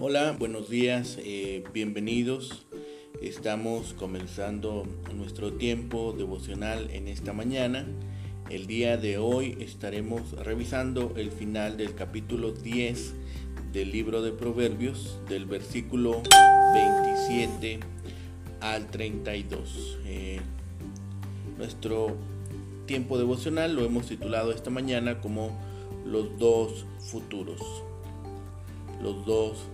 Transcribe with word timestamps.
Hola, 0.00 0.36
buenos 0.38 0.70
días, 0.70 1.18
eh, 1.18 1.64
bienvenidos. 1.72 2.64
Estamos 3.20 3.94
comenzando 3.94 4.86
nuestro 5.12 5.54
tiempo 5.54 6.14
devocional 6.16 6.88
en 6.92 7.08
esta 7.08 7.32
mañana. 7.32 7.84
El 8.48 8.68
día 8.68 8.96
de 8.96 9.18
hoy 9.18 9.56
estaremos 9.58 10.30
revisando 10.44 11.14
el 11.16 11.32
final 11.32 11.76
del 11.76 11.96
capítulo 11.96 12.52
10 12.52 13.12
del 13.72 13.90
libro 13.90 14.22
de 14.22 14.30
Proverbios, 14.30 15.18
del 15.28 15.46
versículo 15.46 16.22
27 16.74 17.80
al 18.60 18.86
32. 18.92 19.98
Eh, 20.04 20.38
nuestro 21.56 22.14
tiempo 22.86 23.18
devocional 23.18 23.74
lo 23.74 23.84
hemos 23.84 24.06
titulado 24.06 24.52
esta 24.52 24.70
mañana 24.70 25.20
como 25.20 25.58
los 26.06 26.38
dos 26.38 26.86
futuros. 27.00 27.60
Los 29.02 29.26
dos 29.26 29.66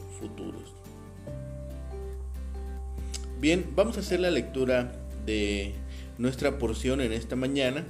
Bien, 3.41 3.67
vamos 3.75 3.97
a 3.97 4.01
hacer 4.01 4.21
la 4.21 4.31
lectura 4.31 4.93
de 5.27 5.75
nuestra 6.19 6.59
porción 6.59 7.01
en 7.01 7.13
esta 7.13 7.37
mañana 7.37 7.85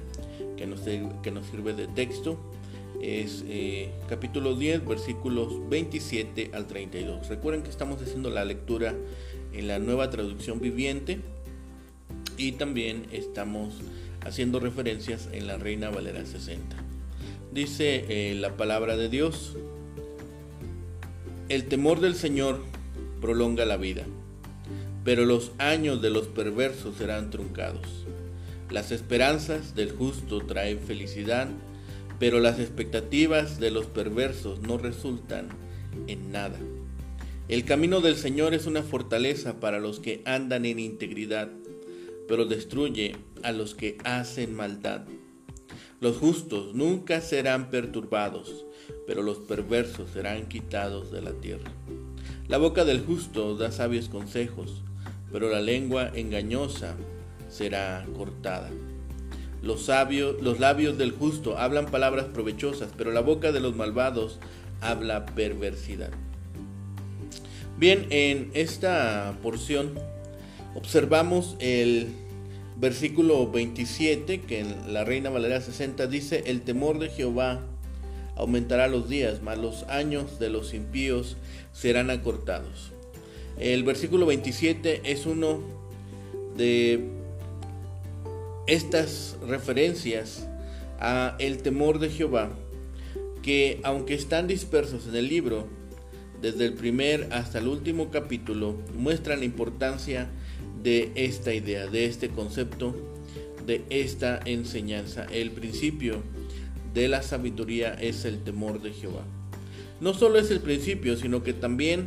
que 0.57 0.67
nos, 0.67 0.81
que 0.81 1.31
nos 1.31 1.47
sirve 1.47 1.75
de 1.75 1.87
texto. 1.87 2.39
Es 3.03 3.45
eh, 3.49 3.91
capítulo 4.09 4.55
10, 4.55 4.87
versículos 4.87 5.69
27 5.69 6.51
al 6.55 6.67
32. 6.67 7.29
Recuerden 7.29 7.63
que 7.63 7.71
estamos 7.71 8.01
haciendo 8.01 8.31
la 8.31 8.45
lectura 8.45 8.95
en 9.53 9.69
la 9.69 9.79
nueva 9.79 10.11
traducción 10.11 10.61
viviente 10.61 11.21
y 12.37 12.53
también 12.53 13.07
estamos 13.13 13.75
haciendo 14.25 14.59
referencias 14.59 15.29
en 15.33 15.47
la 15.47 15.57
Reina 15.57 15.91
Valera 15.91 16.25
60. 16.25 16.77
Dice 17.53 18.07
eh, 18.09 18.35
la 18.35 18.57
palabra 18.57 18.97
de 18.97 19.09
Dios, 19.09 19.57
el 21.51 21.67
temor 21.67 22.01
del 22.01 22.15
Señor 22.15 22.63
prolonga 23.21 23.67
la 23.67 23.77
vida, 23.77 24.05
pero 25.05 25.27
los 25.27 25.53
años 25.59 26.01
de 26.01 26.09
los 26.09 26.27
perversos 26.27 26.97
serán 26.97 27.31
truncados. 27.31 28.07
Las 28.71 28.91
esperanzas 28.93 29.75
del 29.75 29.93
justo 29.93 30.41
traen 30.41 30.79
felicidad, 30.79 31.49
pero 32.19 32.41
las 32.41 32.59
expectativas 32.59 33.61
de 33.61 33.71
los 33.71 33.87
perversos 33.87 34.61
no 34.61 34.79
resultan 34.79 35.49
en 36.07 36.33
nada. 36.33 36.59
El 37.49 37.67
camino 37.67 38.01
del 38.01 38.17
Señor 38.17 38.55
es 38.55 38.65
una 38.65 38.83
fortaleza 38.83 39.61
para 39.61 39.81
los 39.81 40.01
que 40.01 40.23
andan 40.25 40.65
en 40.65 40.79
integridad, 40.79 41.51
pero 42.27 42.47
destruye 42.47 43.17
a 43.43 43.53
los 43.53 43.75
que 43.75 43.99
hacen 44.05 44.55
maldad. 44.55 45.05
Los 46.01 46.17
justos 46.17 46.75
nunca 46.75 47.21
serán 47.21 47.69
perturbados, 47.69 48.65
pero 49.07 49.23
los 49.23 49.39
perversos 49.39 50.11
serán 50.11 50.47
quitados 50.47 51.11
de 51.11 51.23
la 51.23 51.33
tierra. 51.33 51.71
La 52.49 52.59
boca 52.59 52.85
del 52.85 53.05
justo 53.05 53.57
da 53.57 53.73
sabios 53.73 54.09
consejos, 54.09 54.83
pero 55.33 55.49
la 55.51 55.61
lengua 55.61 56.11
engañosa 56.15 56.95
será 57.49 58.07
cortada. 58.17 58.71
Los, 59.63 59.87
sabios, 59.87 60.43
los 60.43 60.61
labios 60.61 60.99
del 60.99 61.13
justo 61.13 61.57
hablan 61.59 61.87
palabras 61.87 62.27
provechosas, 62.27 62.91
pero 62.97 63.13
la 63.13 63.21
boca 63.21 63.51
de 63.51 63.61
los 63.61 63.75
malvados 63.75 64.39
habla 64.81 65.25
perversidad. 65.27 66.11
Bien, 67.79 68.07
en 68.11 68.51
esta 68.55 69.37
porción 69.43 69.95
observamos 70.75 71.57
el 71.61 72.09
versículo 72.77 73.51
27 73.51 74.43
que 74.43 74.61
en 74.61 74.93
la 74.93 75.05
Reina 75.05 75.31
Valera 75.31 75.61
60 75.61 76.07
dice, 76.09 76.45
el 76.47 76.63
temor 76.63 76.99
de 76.99 77.09
Jehová 77.09 77.63
aumentará 78.37 78.89
los 78.89 79.09
días, 79.09 79.41
mas 79.43 79.59
los 79.59 79.85
años 79.85 80.39
de 80.39 80.51
los 80.51 80.75
impíos 80.75 81.37
serán 81.73 82.11
acortados. 82.11 82.93
El 83.59 83.85
versículo 83.85 84.27
27 84.27 85.03
es 85.05 85.27
uno 85.27 85.61
de 86.57 87.09
estas 88.67 89.37
referencias 89.47 90.47
a 90.99 91.37
el 91.39 91.59
temor 91.63 91.99
de 91.99 92.11
Jehová, 92.11 92.51
que 93.43 93.81
aunque 93.83 94.15
están 94.15 94.47
dispersos 94.47 95.07
en 95.07 95.17
el 95.17 95.29
libro, 95.29 95.69
desde 96.41 96.67
el 96.67 96.75
primer 96.75 97.29
hasta 97.33 97.59
el 97.59 97.69
último 97.69 98.11
capítulo, 98.11 98.77
muestran 98.97 99.41
la 99.41 99.45
importancia 99.45 100.29
de 100.83 101.13
esta 101.15 101.55
idea, 101.55 101.87
de 101.87 102.07
este 102.07 102.29
concepto, 102.29 102.95
de 103.67 103.85
esta 103.89 104.41
enseñanza. 104.45 105.27
El 105.31 105.53
principio 105.53 106.23
de 106.95 107.09
la 107.09 107.23
sabiduría 107.23 107.93
es 107.95 108.25
el 108.25 108.43
temor 108.43 108.81
de 108.81 108.93
Jehová. 108.93 109.25
No 110.01 110.15
solo 110.15 110.39
es 110.39 110.51
el 110.51 110.61
principio, 110.61 111.17
sino 111.17 111.43
que 111.43 111.53
también 111.53 112.07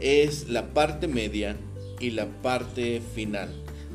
es 0.00 0.48
la 0.48 0.74
parte 0.74 1.08
media 1.08 1.56
y 1.98 2.10
la 2.10 2.26
parte 2.42 3.02
final 3.14 3.48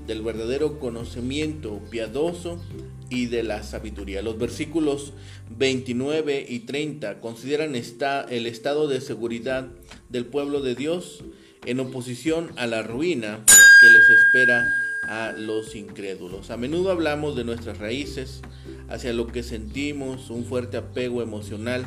del 0.07 0.21
verdadero 0.21 0.79
conocimiento 0.79 1.79
piadoso 1.89 2.61
y 3.09 3.27
de 3.27 3.43
la 3.43 3.63
sabiduría. 3.63 4.21
Los 4.21 4.37
versículos 4.37 5.13
29 5.57 6.45
y 6.49 6.59
30 6.59 7.19
consideran 7.21 7.75
esta, 7.75 8.21
el 8.21 8.47
estado 8.47 8.87
de 8.87 9.01
seguridad 9.01 9.67
del 10.09 10.25
pueblo 10.25 10.61
de 10.61 10.75
Dios 10.75 11.23
en 11.65 11.79
oposición 11.79 12.51
a 12.57 12.67
la 12.67 12.81
ruina 12.81 13.45
que 13.83 13.89
les 13.89 14.09
espera 14.09 14.73
a 15.09 15.33
los 15.37 15.75
incrédulos. 15.75 16.51
A 16.51 16.57
menudo 16.57 16.89
hablamos 16.89 17.35
de 17.35 17.43
nuestras 17.43 17.79
raíces, 17.79 18.39
hacia 18.87 19.11
lo 19.11 19.27
que 19.27 19.43
sentimos, 19.43 20.29
un 20.29 20.45
fuerte 20.45 20.77
apego 20.77 21.21
emocional, 21.21 21.85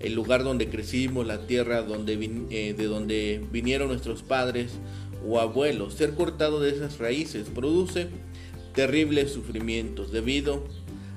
el 0.00 0.14
lugar 0.14 0.42
donde 0.42 0.68
crecimos, 0.68 1.28
la 1.28 1.46
tierra 1.46 1.82
donde, 1.82 2.14
eh, 2.50 2.74
de 2.76 2.84
donde 2.86 3.40
vinieron 3.52 3.86
nuestros 3.86 4.24
padres 4.24 4.72
o 5.28 5.38
abuelos. 5.38 5.94
Ser 5.94 6.14
cortado 6.14 6.58
de 6.58 6.70
esas 6.70 6.98
raíces 6.98 7.46
produce 7.54 8.08
terribles 8.74 9.30
sufrimientos 9.30 10.10
debido 10.10 10.64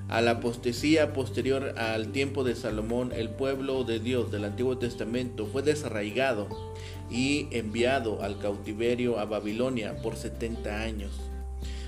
a 0.07 0.21
la 0.21 0.31
apostasía 0.31 1.13
posterior 1.13 1.73
al 1.79 2.11
tiempo 2.11 2.43
de 2.43 2.53
Salomón, 2.55 3.11
el 3.15 3.29
pueblo 3.29 3.85
de 3.85 3.99
Dios 3.99 4.31
del 4.31 4.43
Antiguo 4.43 4.77
Testamento 4.77 5.47
fue 5.47 5.63
desarraigado 5.63 6.47
y 7.11 7.47
enviado 7.51 8.21
al 8.23 8.39
cautiverio 8.39 9.19
a 9.19 9.25
Babilonia 9.25 9.97
por 10.01 10.15
70 10.15 10.81
años. 10.81 11.11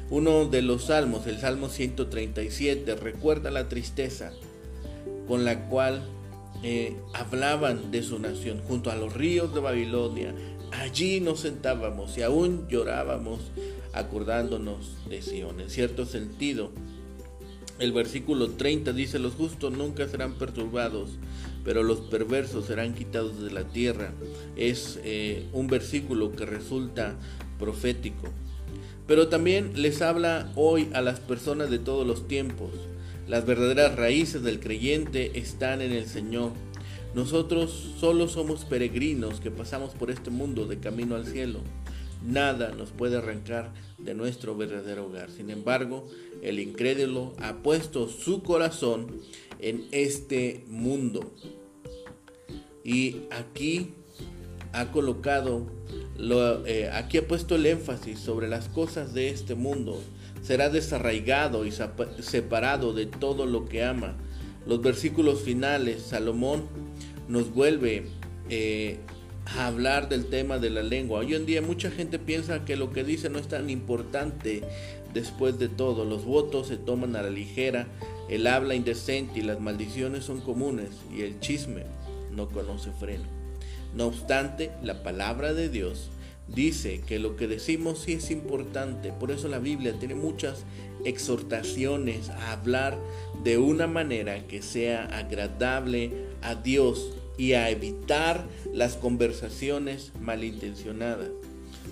Uno 0.09 0.45
de 0.45 0.61
los 0.61 0.85
salmos, 0.85 1.25
el 1.27 1.39
Salmo 1.39 1.69
137, 1.69 2.95
recuerda 2.95 3.49
la 3.49 3.69
tristeza 3.69 4.31
con 5.27 5.45
la 5.45 5.67
cual 5.69 6.03
eh, 6.61 6.95
hablaban 7.13 7.91
de 7.91 8.03
su 8.03 8.19
nación 8.19 8.61
junto 8.67 8.91
a 8.91 8.95
los 8.95 9.13
ríos 9.13 9.53
de 9.53 9.61
Babilonia. 9.61 10.33
Allí 10.71 11.19
nos 11.19 11.39
sentábamos 11.39 12.17
y 12.17 12.21
aún 12.21 12.67
llorábamos 12.67 13.39
acordándonos 13.93 14.97
de 15.09 15.21
Sion. 15.21 15.59
En 15.59 15.69
cierto 15.69 16.05
sentido, 16.05 16.71
el 17.79 17.91
versículo 17.91 18.51
30 18.51 18.93
dice, 18.93 19.19
los 19.19 19.33
justos 19.33 19.73
nunca 19.73 20.07
serán 20.07 20.35
perturbados, 20.35 21.11
pero 21.63 21.83
los 21.83 21.99
perversos 21.99 22.65
serán 22.65 22.93
quitados 22.93 23.41
de 23.41 23.51
la 23.51 23.63
tierra. 23.63 24.11
Es 24.55 24.99
eh, 25.03 25.47
un 25.53 25.67
versículo 25.67 26.35
que 26.35 26.45
resulta 26.45 27.15
profético. 27.59 28.27
Pero 29.07 29.27
también 29.27 29.71
les 29.75 30.01
habla 30.01 30.51
hoy 30.55 30.89
a 30.93 31.01
las 31.01 31.19
personas 31.19 31.69
de 31.69 31.79
todos 31.79 32.05
los 32.05 32.27
tiempos. 32.27 32.71
Las 33.27 33.45
verdaderas 33.45 33.95
raíces 33.95 34.43
del 34.43 34.59
creyente 34.59 35.37
están 35.39 35.81
en 35.81 35.91
el 35.91 36.05
Señor. 36.05 36.51
Nosotros 37.13 37.93
solo 37.99 38.27
somos 38.27 38.65
peregrinos 38.65 39.39
que 39.39 39.51
pasamos 39.51 39.91
por 39.91 40.09
este 40.09 40.29
mundo 40.29 40.65
de 40.65 40.79
camino 40.79 41.15
al 41.15 41.27
cielo. 41.27 41.59
Nada 42.23 42.71
nos 42.71 42.91
puede 42.91 43.17
arrancar 43.17 43.73
de 43.97 44.13
nuestro 44.13 44.55
verdadero 44.55 45.05
hogar. 45.07 45.29
Sin 45.29 45.49
embargo, 45.49 46.07
el 46.41 46.59
incrédulo 46.59 47.33
ha 47.41 47.57
puesto 47.57 48.07
su 48.07 48.43
corazón 48.43 49.21
en 49.59 49.85
este 49.91 50.63
mundo. 50.67 51.33
Y 52.83 53.23
aquí 53.31 53.93
ha 54.71 54.91
colocado 54.91 55.67
eh, 56.65 56.89
aquí 56.93 57.17
ha 57.17 57.27
puesto 57.27 57.55
el 57.55 57.65
énfasis 57.65 58.19
sobre 58.19 58.47
las 58.47 58.69
cosas 58.69 59.13
de 59.13 59.29
este 59.29 59.55
mundo. 59.55 60.01
Será 60.41 60.69
desarraigado 60.69 61.65
y 61.65 61.71
separado 62.19 62.93
de 62.93 63.05
todo 63.05 63.45
lo 63.45 63.65
que 63.65 63.83
ama. 63.83 64.15
Los 64.67 64.81
versículos 64.81 65.41
finales, 65.41 66.01
Salomón 66.01 66.63
nos 67.27 67.53
vuelve 67.53 68.07
eh, 68.49 68.99
hablar 69.45 70.09
del 70.09 70.25
tema 70.25 70.57
de 70.57 70.69
la 70.69 70.83
lengua. 70.83 71.19
Hoy 71.19 71.35
en 71.35 71.45
día 71.45 71.61
mucha 71.61 71.91
gente 71.91 72.19
piensa 72.19 72.65
que 72.65 72.75
lo 72.75 72.91
que 72.91 73.03
dice 73.03 73.29
no 73.29 73.39
es 73.39 73.47
tan 73.47 73.69
importante 73.69 74.63
después 75.13 75.59
de 75.59 75.69
todo. 75.69 76.05
Los 76.05 76.25
votos 76.25 76.67
se 76.67 76.77
toman 76.77 77.15
a 77.15 77.21
la 77.21 77.29
ligera, 77.29 77.87
el 78.29 78.47
habla 78.47 78.75
indecente 78.75 79.39
y 79.39 79.43
las 79.43 79.59
maldiciones 79.59 80.23
son 80.25 80.41
comunes 80.41 80.89
y 81.15 81.21
el 81.21 81.39
chisme 81.39 81.83
no 82.31 82.49
conoce 82.49 82.91
freno. 82.91 83.25
No 83.95 84.07
obstante, 84.07 84.71
la 84.81 85.03
palabra 85.03 85.53
de 85.53 85.69
Dios 85.69 86.09
dice 86.47 87.01
que 87.07 87.19
lo 87.19 87.35
que 87.35 87.47
decimos 87.47 87.99
sí 87.99 88.13
es 88.13 88.31
importante. 88.31 89.11
Por 89.11 89.31
eso 89.31 89.47
la 89.47 89.59
Biblia 89.59 89.93
tiene 89.99 90.15
muchas 90.15 90.63
exhortaciones 91.05 92.29
a 92.29 92.53
hablar 92.53 92.97
de 93.43 93.57
una 93.57 93.87
manera 93.87 94.47
que 94.47 94.61
sea 94.61 95.05
agradable 95.05 96.11
a 96.41 96.55
Dios 96.55 97.13
y 97.37 97.53
a 97.53 97.69
evitar 97.69 98.45
las 98.73 98.95
conversaciones 98.95 100.11
malintencionadas. 100.19 101.29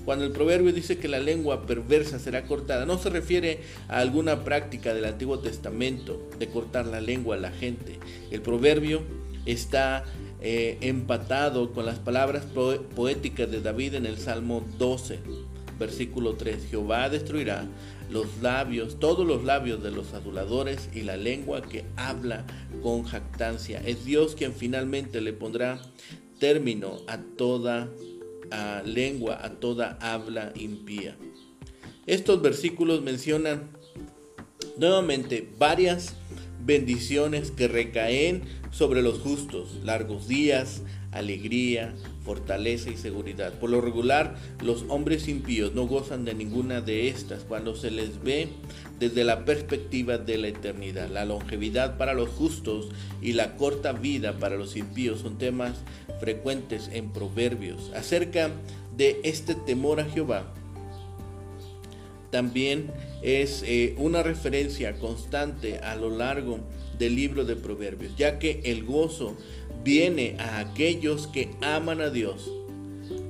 Cuando 0.05 0.25
el 0.25 0.31
proverbio 0.31 0.73
dice 0.73 0.97
que 0.97 1.07
la 1.07 1.19
lengua 1.19 1.65
perversa 1.67 2.17
será 2.17 2.45
cortada, 2.45 2.85
no 2.85 2.97
se 2.97 3.09
refiere 3.09 3.59
a 3.87 3.99
alguna 3.99 4.43
práctica 4.43 4.93
del 4.93 5.05
Antiguo 5.05 5.39
Testamento 5.39 6.27
de 6.39 6.47
cortar 6.47 6.87
la 6.87 7.01
lengua 7.01 7.35
a 7.35 7.39
la 7.39 7.51
gente. 7.51 7.99
El 8.31 8.41
proverbio 8.41 9.03
está 9.45 10.03
eh, 10.41 10.77
empatado 10.81 11.71
con 11.71 11.85
las 11.85 11.99
palabras 11.99 12.45
poéticas 12.95 13.51
de 13.51 13.61
David 13.61 13.93
en 13.95 14.07
el 14.07 14.17
Salmo 14.17 14.65
12, 14.79 15.19
versículo 15.77 16.33
3. 16.33 16.67
Jehová 16.71 17.09
destruirá 17.09 17.67
los 18.11 18.41
labios, 18.41 18.99
todos 18.99 19.25
los 19.25 19.43
labios 19.43 19.81
de 19.81 19.91
los 19.91 20.13
aduladores 20.13 20.89
y 20.93 21.01
la 21.01 21.17
lengua 21.17 21.61
que 21.61 21.85
habla 21.95 22.45
con 22.83 23.03
jactancia. 23.03 23.81
Es 23.85 24.05
Dios 24.05 24.35
quien 24.35 24.53
finalmente 24.53 25.21
le 25.21 25.33
pondrá 25.33 25.81
término 26.39 26.97
a 27.07 27.17
toda 27.17 27.89
lengua, 28.83 29.39
a 29.41 29.51
toda 29.51 29.97
habla 30.01 30.51
impía. 30.55 31.15
Estos 32.05 32.41
versículos 32.41 33.01
mencionan 33.01 33.69
nuevamente 34.77 35.47
varias 35.57 36.15
bendiciones 36.65 37.51
que 37.51 37.67
recaen 37.67 38.43
sobre 38.71 39.01
los 39.01 39.19
justos, 39.19 39.77
largos 39.83 40.27
días, 40.27 40.81
alegría, 41.11 41.93
fortaleza 42.23 42.89
y 42.89 42.97
seguridad. 42.97 43.53
Por 43.53 43.69
lo 43.69 43.81
regular, 43.81 44.35
los 44.63 44.85
hombres 44.89 45.27
impíos 45.27 45.73
no 45.73 45.87
gozan 45.87 46.25
de 46.25 46.33
ninguna 46.33 46.81
de 46.81 47.07
estas 47.07 47.43
cuando 47.43 47.75
se 47.75 47.91
les 47.91 48.21
ve 48.23 48.49
desde 48.99 49.23
la 49.23 49.45
perspectiva 49.45 50.17
de 50.17 50.37
la 50.37 50.47
eternidad. 50.47 51.09
La 51.09 51.25
longevidad 51.25 51.97
para 51.97 52.13
los 52.13 52.29
justos 52.29 52.89
y 53.21 53.33
la 53.33 53.57
corta 53.57 53.93
vida 53.93 54.37
para 54.37 54.55
los 54.55 54.75
impíos 54.75 55.21
son 55.21 55.37
temas 55.37 55.73
frecuentes 56.19 56.89
en 56.93 57.11
proverbios. 57.11 57.91
Acerca 57.95 58.51
de 58.95 59.19
este 59.23 59.55
temor 59.55 59.99
a 59.99 60.05
Jehová, 60.05 60.53
también 62.29 62.91
es 63.21 63.63
eh, 63.65 63.93
una 63.97 64.23
referencia 64.23 64.97
constante 64.97 65.79
a 65.79 65.95
lo 65.95 66.09
largo 66.09 66.59
del 66.97 67.15
libro 67.15 67.45
de 67.45 67.55
Proverbios, 67.55 68.15
ya 68.15 68.39
que 68.39 68.61
el 68.63 68.85
gozo 68.85 69.35
viene 69.83 70.35
a 70.39 70.59
aquellos 70.59 71.27
que 71.27 71.51
aman 71.61 72.01
a 72.01 72.09
Dios, 72.09 72.51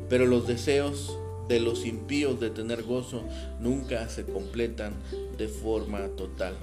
pero 0.10 0.26
los 0.26 0.48
deseos 0.48 1.18
de 1.48 1.60
los 1.60 1.86
impíos 1.86 2.40
de 2.40 2.50
tener 2.50 2.84
gozo 2.84 3.24
nunca 3.60 4.08
se 4.10 4.24
completan 4.26 4.94
de 5.38 5.48
forma 5.48 6.08
total. 6.18 6.56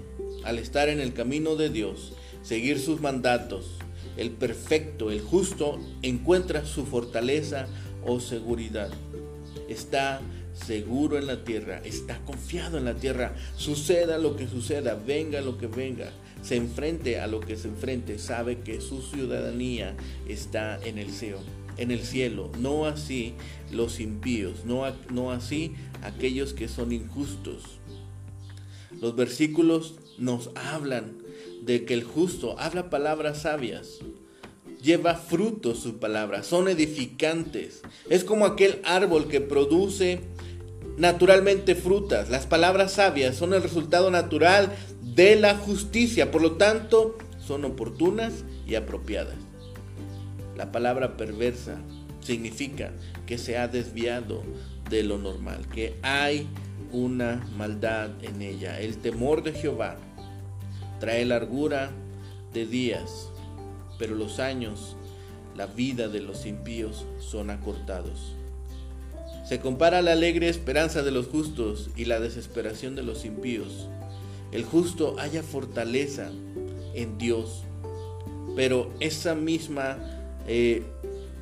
Al 0.45 0.59
estar 0.59 0.89
en 0.89 1.01
el 1.01 1.13
camino 1.13 1.57
de 1.57 1.71
Dios, 1.71 2.13
seguir 2.43 2.79
sus 2.79 3.01
mandatos, 3.01 3.67
el 4.17 4.31
perfecto, 4.31 5.11
el 5.11 5.21
justo, 5.21 5.79
encuentra 6.03 6.65
su 6.65 6.85
fortaleza 6.87 7.67
o 8.05 8.21
seguridad. 8.21 8.91
Está 9.69 10.21
seguro 10.65 11.19
en 11.19 11.27
la 11.27 11.45
tierra, 11.45 11.81
está 11.85 12.19
confiado 12.25 12.79
en 12.79 12.85
la 12.85 12.95
tierra, 12.95 13.35
suceda 13.57 14.19
lo 14.19 14.37
que 14.37 14.49
suceda, 14.49 14.95
venga 14.95 15.41
lo 15.41 15.59
que 15.59 15.67
venga, 15.67 16.11
se 16.43 16.57
enfrente 16.57 17.21
a 17.21 17.27
lo 17.27 17.41
que 17.41 17.57
se 17.57 17.69
enfrente, 17.69 18.19
sabe 18.19 18.61
que 18.61 18.81
su 18.81 19.03
ciudadanía 19.03 19.97
está 20.29 20.79
en 20.85 20.99
el 20.99 21.11
cielo, 21.11 21.39
en 21.77 21.91
el 21.91 22.01
cielo, 22.01 22.51
no 22.59 22.87
así 22.87 23.35
los 23.71 24.01
impíos, 24.01 24.65
no, 24.65 24.85
no 25.11 25.31
así 25.31 25.75
aquellos 26.03 26.53
que 26.53 26.69
son 26.69 26.93
injustos. 26.93 27.79
Los 29.01 29.15
versículos 29.15 29.95
nos 30.19 30.51
hablan 30.57 31.19
de 31.63 31.85
que 31.85 31.95
el 31.95 32.05
justo 32.05 32.59
habla 32.59 32.91
palabras 32.91 33.43
sabias, 33.43 33.99
lleva 34.83 35.15
frutos 35.15 35.81
su 35.81 35.99
palabra, 35.99 36.43
son 36.43 36.69
edificantes. 36.69 37.83
Es 38.09 38.25
como 38.25 38.47
aquel 38.47 38.81
árbol 38.85 39.29
que 39.29 39.41
produce 39.41 40.21
naturalmente 40.99 41.75
frutas. 41.75 42.29
Las 42.29 42.47
palabras 42.47 42.93
sabias 42.93 43.37
son 43.37 43.55
el 43.55 43.63
resultado 43.63 44.11
natural 44.11 44.73
de 45.03 45.37
la 45.37 45.55
justicia, 45.55 46.31
por 46.31 46.43
lo 46.43 46.53
tanto 46.53 47.17
son 47.39 47.65
oportunas 47.65 48.45
y 48.67 48.75
apropiadas. 48.75 49.37
La 50.57 50.73
palabra 50.73 51.17
perversa 51.17 51.79
significa 52.21 52.93
que 53.27 53.39
se 53.39 53.57
ha 53.57 53.69
desviado 53.69 54.43
de 54.91 55.05
lo 55.05 55.19
normal, 55.19 55.67
que 55.73 55.97
hay 56.03 56.47
una 56.93 57.47
maldad 57.57 58.11
en 58.23 58.43
ella. 58.43 58.81
El 58.81 58.99
temor 58.99 59.43
de 59.43 59.53
Jehová 59.53 59.97
trae 60.99 61.25
largura 61.25 61.91
de 62.53 62.67
días, 62.67 63.31
pero 63.99 64.15
los 64.15 64.41
años, 64.41 64.97
la 65.57 65.67
vida 65.67 66.09
de 66.09 66.21
los 66.21 66.45
impíos 66.45 67.07
son 67.21 67.51
acortados. 67.51 68.35
Se 69.49 69.61
compara 69.61 70.03
la 70.03 70.13
alegre 70.13 70.51
esperanza 70.51 71.03
de 71.03 71.11
los 71.11 71.27
justos 71.27 71.89
y 71.97 72.05
la 72.05 72.21
desesperación 72.21 72.95
de 72.95 73.03
los 73.03 73.25
impíos. 73.25 73.89
El 74.53 74.63
justo 74.63 75.17
haya 75.19 75.43
fortaleza 75.43 76.31
en 76.93 77.17
Dios, 77.17 77.63
pero 78.57 78.93
esa 79.01 79.35
misma, 79.35 79.97
eh, 80.47 80.83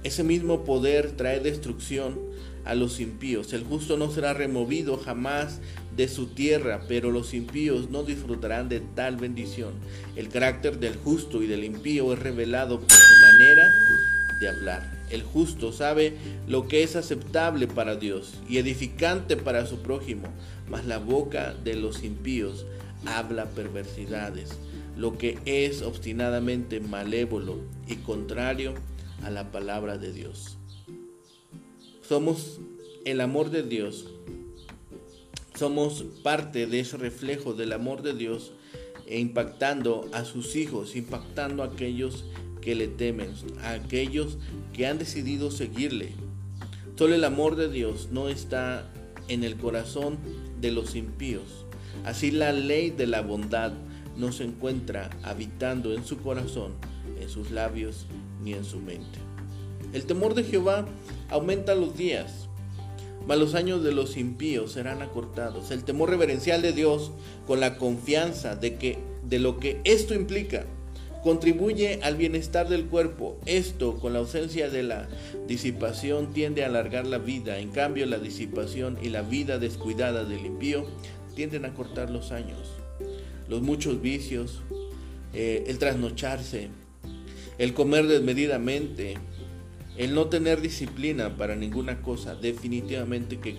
ese 0.04 0.22
mismo 0.22 0.64
poder 0.64 1.16
trae 1.16 1.40
destrucción 1.40 2.16
a 2.64 2.76
los 2.76 3.00
impíos. 3.00 3.52
El 3.52 3.64
justo 3.64 3.96
no 3.96 4.08
será 4.08 4.34
removido 4.34 4.98
jamás 4.98 5.58
de 5.96 6.06
su 6.06 6.28
tierra, 6.28 6.82
pero 6.86 7.10
los 7.10 7.34
impíos 7.34 7.90
no 7.90 8.04
disfrutarán 8.04 8.68
de 8.68 8.80
tal 8.94 9.16
bendición. 9.16 9.72
El 10.14 10.28
carácter 10.28 10.78
del 10.78 10.94
justo 10.94 11.42
y 11.42 11.48
del 11.48 11.64
impío 11.64 12.12
es 12.12 12.20
revelado 12.20 12.78
por 12.78 12.90
su 12.92 13.14
manera 13.20 13.68
de 14.40 14.48
hablar. 14.48 14.95
El 15.10 15.22
justo 15.22 15.72
sabe 15.72 16.16
lo 16.48 16.66
que 16.66 16.82
es 16.82 16.96
aceptable 16.96 17.68
para 17.68 17.96
Dios 17.96 18.34
y 18.48 18.58
edificante 18.58 19.36
para 19.36 19.66
su 19.66 19.78
prójimo, 19.78 20.28
mas 20.68 20.84
la 20.84 20.98
boca 20.98 21.54
de 21.54 21.76
los 21.76 22.02
impíos 22.02 22.66
habla 23.04 23.50
perversidades, 23.50 24.50
lo 24.96 25.16
que 25.16 25.38
es 25.44 25.82
obstinadamente 25.82 26.80
malévolo 26.80 27.60
y 27.86 27.96
contrario 27.96 28.74
a 29.22 29.30
la 29.30 29.52
palabra 29.52 29.98
de 29.98 30.12
Dios. 30.12 30.58
Somos 32.02 32.60
el 33.04 33.20
amor 33.20 33.50
de 33.50 33.62
Dios, 33.62 34.06
somos 35.54 36.04
parte 36.22 36.66
de 36.66 36.80
ese 36.80 36.96
reflejo 36.96 37.54
del 37.54 37.72
amor 37.72 38.02
de 38.02 38.14
Dios 38.14 38.52
e 39.06 39.20
impactando 39.20 40.08
a 40.12 40.24
sus 40.24 40.56
hijos, 40.56 40.96
impactando 40.96 41.62
a 41.62 41.66
aquellos 41.66 42.24
que 42.66 42.74
le 42.74 42.88
temen, 42.88 43.30
a 43.62 43.74
aquellos 43.74 44.38
que 44.72 44.88
han 44.88 44.98
decidido 44.98 45.52
seguirle. 45.52 46.14
Solo 46.98 47.14
el 47.14 47.22
amor 47.22 47.54
de 47.54 47.68
Dios 47.68 48.08
no 48.10 48.28
está 48.28 48.90
en 49.28 49.44
el 49.44 49.56
corazón 49.56 50.18
de 50.60 50.72
los 50.72 50.96
impíos. 50.96 51.64
Así 52.04 52.32
la 52.32 52.50
ley 52.50 52.90
de 52.90 53.06
la 53.06 53.22
bondad 53.22 53.72
no 54.16 54.32
se 54.32 54.42
encuentra 54.42 55.10
habitando 55.22 55.94
en 55.94 56.04
su 56.04 56.18
corazón, 56.18 56.72
en 57.20 57.28
sus 57.28 57.52
labios 57.52 58.06
ni 58.42 58.52
en 58.54 58.64
su 58.64 58.80
mente. 58.80 59.20
El 59.92 60.04
temor 60.04 60.34
de 60.34 60.42
Jehová 60.42 60.88
aumenta 61.30 61.76
los 61.76 61.96
días, 61.96 62.48
mas 63.28 63.38
los 63.38 63.54
años 63.54 63.84
de 63.84 63.92
los 63.92 64.16
impíos 64.16 64.72
serán 64.72 65.02
acortados. 65.02 65.70
El 65.70 65.84
temor 65.84 66.10
reverencial 66.10 66.62
de 66.62 66.72
Dios 66.72 67.12
con 67.46 67.60
la 67.60 67.76
confianza 67.76 68.56
de 68.56 68.74
que 68.74 68.98
de 69.22 69.38
lo 69.38 69.60
que 69.60 69.80
esto 69.84 70.14
implica 70.14 70.66
Contribuye 71.26 71.98
al 72.04 72.14
bienestar 72.14 72.68
del 72.68 72.84
cuerpo. 72.84 73.36
Esto, 73.46 73.98
con 73.98 74.12
la 74.12 74.20
ausencia 74.20 74.70
de 74.70 74.84
la 74.84 75.08
disipación, 75.48 76.32
tiende 76.32 76.62
a 76.62 76.68
alargar 76.68 77.04
la 77.04 77.18
vida. 77.18 77.58
En 77.58 77.70
cambio, 77.70 78.06
la 78.06 78.18
disipación 78.18 78.96
y 79.02 79.08
la 79.08 79.22
vida 79.22 79.58
descuidada 79.58 80.24
del 80.24 80.46
impío 80.46 80.86
tienden 81.34 81.64
a 81.64 81.74
cortar 81.74 82.10
los 82.10 82.30
años. 82.30 82.68
Los 83.48 83.60
muchos 83.60 84.00
vicios, 84.00 84.60
eh, 85.34 85.64
el 85.66 85.78
trasnocharse, 85.78 86.68
el 87.58 87.74
comer 87.74 88.06
desmedidamente, 88.06 89.14
el 89.96 90.14
no 90.14 90.26
tener 90.26 90.60
disciplina 90.60 91.36
para 91.36 91.56
ninguna 91.56 92.02
cosa, 92.02 92.36
definitivamente 92.36 93.40
que 93.40 93.56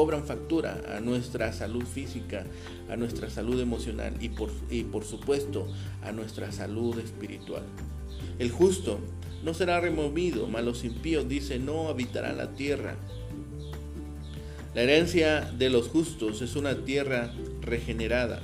cobran 0.00 0.24
factura 0.24 0.80
a 0.96 1.00
nuestra 1.00 1.52
salud 1.52 1.84
física, 1.84 2.46
a 2.88 2.96
nuestra 2.96 3.28
salud 3.28 3.60
emocional 3.60 4.14
y 4.18 4.30
por, 4.30 4.50
y 4.70 4.84
por 4.84 5.04
supuesto 5.04 5.68
a 6.02 6.10
nuestra 6.10 6.50
salud 6.52 6.98
espiritual. 6.98 7.64
El 8.38 8.50
justo 8.50 8.98
no 9.44 9.52
será 9.52 9.78
removido, 9.78 10.46
mas 10.46 10.64
los 10.64 10.84
impíos 10.84 11.28
dice 11.28 11.58
no 11.58 11.88
habitará 11.88 12.32
la 12.32 12.54
tierra. 12.54 12.96
La 14.74 14.80
herencia 14.80 15.42
de 15.42 15.68
los 15.68 15.88
justos 15.88 16.40
es 16.40 16.56
una 16.56 16.82
tierra 16.86 17.34
regenerada. 17.60 18.40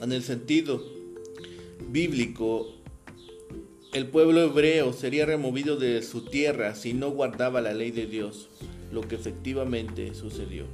En 0.00 0.12
el 0.12 0.22
sentido 0.22 0.84
bíblico, 1.90 2.79
el 3.92 4.06
pueblo 4.06 4.40
hebreo 4.42 4.92
sería 4.92 5.26
removido 5.26 5.76
de 5.76 6.02
su 6.02 6.24
tierra 6.24 6.76
si 6.76 6.92
no 6.94 7.10
guardaba 7.10 7.60
la 7.60 7.74
ley 7.74 7.90
de 7.90 8.06
Dios, 8.06 8.48
lo 8.92 9.00
que 9.00 9.16
efectivamente 9.16 10.14
sucedió. 10.14 10.66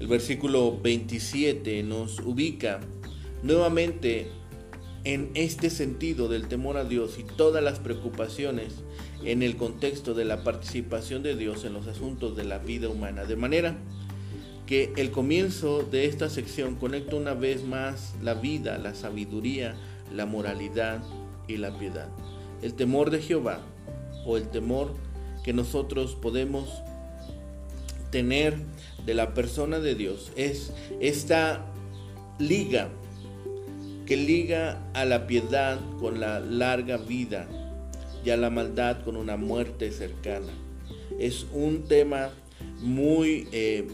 El 0.00 0.08
versículo 0.08 0.76
27 0.80 1.84
nos 1.84 2.18
ubica 2.18 2.80
nuevamente 3.44 4.26
en 5.04 5.30
este 5.34 5.70
sentido 5.70 6.28
del 6.28 6.48
temor 6.48 6.78
a 6.78 6.84
Dios 6.84 7.16
y 7.18 7.22
todas 7.22 7.62
las 7.62 7.78
preocupaciones 7.78 8.74
en 9.22 9.42
el 9.42 9.56
contexto 9.56 10.14
de 10.14 10.24
la 10.24 10.42
participación 10.42 11.22
de 11.22 11.36
Dios 11.36 11.64
en 11.64 11.74
los 11.74 11.86
asuntos 11.86 12.36
de 12.36 12.44
la 12.44 12.58
vida 12.58 12.88
humana. 12.88 13.24
De 13.24 13.36
manera 13.36 13.76
que 14.66 14.92
el 14.96 15.12
comienzo 15.12 15.82
de 15.82 16.06
esta 16.06 16.28
sección 16.28 16.74
conecta 16.74 17.14
una 17.14 17.34
vez 17.34 17.64
más 17.64 18.14
la 18.20 18.34
vida, 18.34 18.78
la 18.78 18.94
sabiduría, 18.94 19.76
la 20.12 20.26
moralidad 20.26 21.02
y 21.48 21.56
la 21.56 21.76
piedad. 21.78 22.08
El 22.62 22.74
temor 22.74 23.10
de 23.10 23.20
Jehová 23.20 23.60
o 24.26 24.36
el 24.36 24.48
temor 24.48 24.94
que 25.42 25.52
nosotros 25.52 26.14
podemos 26.14 26.82
tener 28.10 28.56
de 29.04 29.14
la 29.14 29.34
persona 29.34 29.80
de 29.80 29.94
Dios 29.94 30.32
es 30.36 30.72
esta 31.00 31.64
liga 32.38 32.88
que 34.06 34.16
liga 34.16 34.82
a 34.92 35.04
la 35.04 35.26
piedad 35.26 35.78
con 35.98 36.20
la 36.20 36.40
larga 36.40 36.96
vida 36.96 37.46
y 38.24 38.30
a 38.30 38.36
la 38.36 38.50
maldad 38.50 39.02
con 39.02 39.16
una 39.16 39.36
muerte 39.36 39.90
cercana. 39.90 40.52
Es 41.18 41.46
un 41.52 41.84
tema 41.84 42.30
muy 42.80 43.48
eh, 43.52 43.88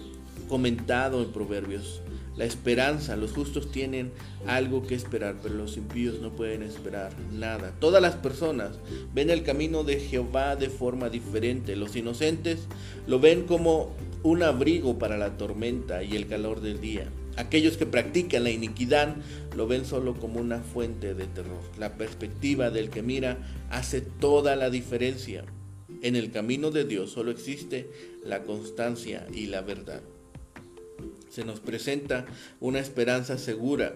comentado 0.49 1.23
en 1.23 1.33
Proverbios. 1.33 2.01
La 2.41 2.47
esperanza, 2.47 3.17
los 3.17 3.33
justos 3.33 3.71
tienen 3.71 4.13
algo 4.47 4.87
que 4.87 4.95
esperar, 4.95 5.37
pero 5.43 5.57
los 5.57 5.77
impíos 5.77 6.23
no 6.23 6.33
pueden 6.33 6.63
esperar 6.63 7.13
nada. 7.31 7.75
Todas 7.81 8.01
las 8.01 8.15
personas 8.15 8.79
ven 9.13 9.29
el 9.29 9.43
camino 9.43 9.85
de 9.85 10.01
Jehová 10.01 10.57
de 10.57 10.71
forma 10.71 11.11
diferente. 11.11 11.77
Los 11.77 11.97
inocentes 11.97 12.61
lo 13.07 13.21
ven 13.21 13.43
como 13.43 13.95
un 14.23 14.43
abrigo 14.43 14.99
para 14.99 15.19
la 15.19 15.37
tormenta 15.37 16.03
y 16.03 16.17
el 16.17 16.29
calor 16.29 16.63
del 16.63 16.81
día. 16.81 17.11
Aquellos 17.37 17.77
que 17.77 17.85
practican 17.85 18.45
la 18.45 18.51
iniquidad 18.51 19.17
lo 19.55 19.67
ven 19.67 19.85
solo 19.85 20.15
como 20.15 20.41
una 20.41 20.61
fuente 20.61 21.13
de 21.13 21.27
terror. 21.27 21.61
La 21.79 21.99
perspectiva 21.99 22.71
del 22.71 22.89
que 22.89 23.03
mira 23.03 23.37
hace 23.69 24.01
toda 24.01 24.57
la 24.57 24.71
diferencia. 24.71 25.45
En 26.01 26.17
el 26.17 26.31
camino 26.31 26.71
de 26.71 26.87
Dios 26.87 27.11
solo 27.11 27.33
existe 27.33 27.91
la 28.25 28.45
constancia 28.45 29.27
y 29.31 29.45
la 29.49 29.61
verdad. 29.61 30.01
Se 31.29 31.45
nos 31.45 31.61
presenta 31.61 32.27
una 32.61 32.81
esperanza 32.81 33.39
segura 33.39 33.95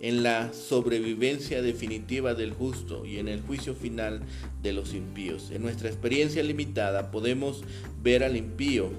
en 0.00 0.22
la 0.22 0.52
sobrevivencia 0.52 1.62
definitiva 1.62 2.34
del 2.34 2.52
justo 2.52 3.04
y 3.06 3.18
en 3.18 3.28
el 3.28 3.42
juicio 3.42 3.74
final 3.74 4.22
de 4.62 4.72
los 4.72 4.94
impíos. 4.94 5.50
En 5.50 5.62
nuestra 5.62 5.88
experiencia 5.88 6.42
limitada 6.42 7.10
podemos 7.10 7.62
ver 8.02 8.24
al 8.24 8.36
impío 8.36 8.90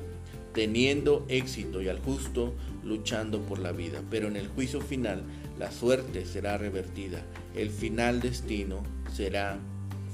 teniendo 0.54 1.26
éxito 1.30 1.82
y 1.82 1.88
al 1.88 2.00
justo 2.00 2.54
luchando 2.84 3.42
por 3.42 3.60
la 3.60 3.72
vida. 3.72 4.02
Pero 4.10 4.28
en 4.28 4.36
el 4.36 4.48
juicio 4.48 4.82
final 4.82 5.24
la 5.60 5.72
suerte 5.72 6.26
será 6.26 6.58
revertida. 6.58 7.24
El 7.56 7.70
final 7.70 8.22
destino 8.22 8.82
será 9.14 9.60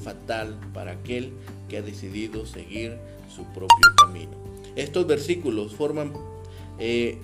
fatal 0.04 0.60
para 0.74 0.92
aquel 0.94 1.32
que 1.70 1.78
ha 1.78 1.82
decidido 1.82 2.46
seguir 2.46 2.98
su 3.34 3.46
propio 3.54 3.96
camino. 4.06 4.32
Estos 4.76 5.08
versículos 5.08 5.74
forman 5.74 6.14
eh, 6.80 7.20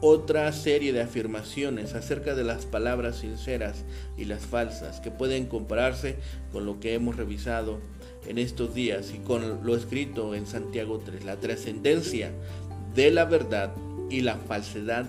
otra 0.00 0.50
serie 0.52 0.92
de 0.92 1.00
afirmaciones 1.00 1.94
acerca 1.94 2.34
de 2.34 2.42
las 2.42 2.66
palabras 2.66 3.18
sinceras 3.18 3.84
y 4.18 4.24
las 4.24 4.44
falsas 4.44 5.00
que 5.00 5.12
pueden 5.12 5.46
compararse 5.46 6.16
con 6.52 6.66
lo 6.66 6.80
que 6.80 6.94
hemos 6.94 7.16
revisado 7.16 7.78
en 8.26 8.38
estos 8.38 8.74
días 8.74 9.12
y 9.14 9.18
con 9.18 9.64
lo 9.64 9.76
escrito 9.76 10.34
en 10.34 10.46
Santiago 10.46 11.00
3. 11.04 11.24
La 11.24 11.36
trascendencia 11.36 12.32
de 12.94 13.10
la 13.12 13.24
verdad 13.24 13.72
y 14.10 14.22
la 14.22 14.36
falsedad 14.36 15.06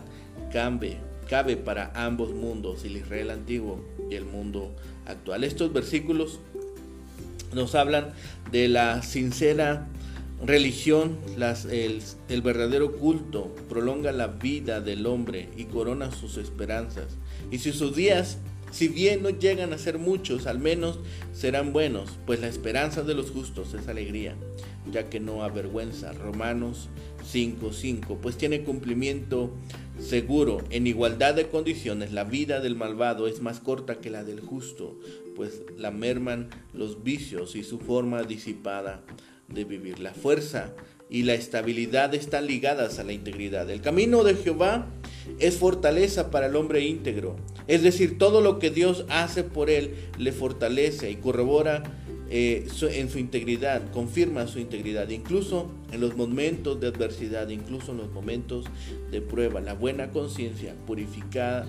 cabe, 0.51 0.97
cabe 1.27 1.57
para 1.57 1.91
ambos 1.95 2.31
mundos, 2.31 2.85
el 2.85 2.97
Israel 2.97 3.31
antiguo 3.31 3.83
y 4.11 4.15
el 4.15 4.25
mundo 4.25 4.71
actual. 5.07 5.43
Estos 5.43 5.73
versículos 5.73 6.39
nos 7.53 7.73
hablan 7.73 8.13
de 8.51 8.67
la 8.67 9.01
sincera 9.01 9.87
religión, 10.45 11.17
el, 11.71 12.01
el, 12.29 12.41
verdadero 12.41 12.97
culto 12.97 13.53
prolonga 13.69 14.11
la 14.11 14.27
vida 14.27 14.81
del 14.81 15.05
hombre 15.05 15.49
y 15.55 15.65
corona 15.65 16.11
sus 16.11 16.37
esperanzas. 16.37 17.17
Y 17.51 17.59
si 17.59 17.71
sus 17.71 17.95
días, 17.95 18.39
si 18.71 18.87
bien 18.87 19.23
no 19.23 19.29
llegan 19.29 19.71
a 19.71 19.77
ser 19.77 19.99
muchos, 19.99 20.47
al 20.47 20.59
menos 20.59 20.99
serán 21.31 21.71
buenos, 21.71 22.17
pues 22.25 22.41
la 22.41 22.47
esperanza 22.47 23.03
de 23.03 23.13
los 23.13 23.31
justos 23.31 23.73
es 23.73 23.87
alegría, 23.87 24.35
ya 24.91 25.09
que 25.09 25.19
no 25.19 25.43
avergüenza. 25.43 26.11
Romanos 26.11 26.89
5.5, 27.31 28.17
pues 28.21 28.37
tiene 28.37 28.63
cumplimiento 28.63 29.51
seguro. 29.99 30.61
En 30.71 30.87
igualdad 30.87 31.35
de 31.35 31.47
condiciones, 31.47 32.11
la 32.11 32.25
vida 32.25 32.59
del 32.59 32.75
malvado 32.75 33.27
es 33.27 33.41
más 33.41 33.59
corta 33.59 34.01
que 34.01 34.09
la 34.09 34.23
del 34.23 34.41
justo, 34.41 34.99
pues 35.35 35.61
la 35.77 35.91
merman 35.91 36.49
los 36.73 37.03
vicios 37.03 37.55
y 37.55 37.63
su 37.63 37.79
forma 37.79 38.23
disipada 38.23 39.03
de 39.47 39.63
vivir. 39.63 39.99
La 39.99 40.13
fuerza 40.13 40.73
y 41.09 41.23
la 41.23 41.33
estabilidad 41.33 42.13
están 42.15 42.47
ligadas 42.47 42.99
a 42.99 43.03
la 43.03 43.13
integridad. 43.13 43.69
El 43.69 43.81
camino 43.81 44.23
de 44.23 44.35
Jehová 44.35 44.87
es 45.39 45.57
fortaleza 45.57 46.31
para 46.31 46.47
el 46.47 46.55
hombre 46.55 46.81
íntegro. 46.81 47.35
Es 47.67 47.83
decir, 47.83 48.17
todo 48.17 48.41
lo 48.41 48.59
que 48.59 48.71
Dios 48.71 49.05
hace 49.09 49.43
por 49.43 49.69
él 49.69 49.95
le 50.17 50.31
fortalece 50.31 51.11
y 51.11 51.15
corrobora 51.15 51.83
eh, 52.29 52.67
en 52.81 53.09
su 53.09 53.19
integridad, 53.19 53.91
confirma 53.91 54.47
su 54.47 54.57
integridad, 54.57 55.09
incluso 55.09 55.69
en 55.91 56.01
los 56.01 56.15
momentos 56.15 56.79
de 56.79 56.87
adversidad, 56.87 57.49
incluso 57.49 57.91
en 57.91 57.99
los 57.99 58.11
momentos 58.11 58.65
de 59.11 59.21
prueba. 59.21 59.61
La 59.61 59.75
buena 59.75 60.09
conciencia 60.09 60.73
purificada 60.87 61.67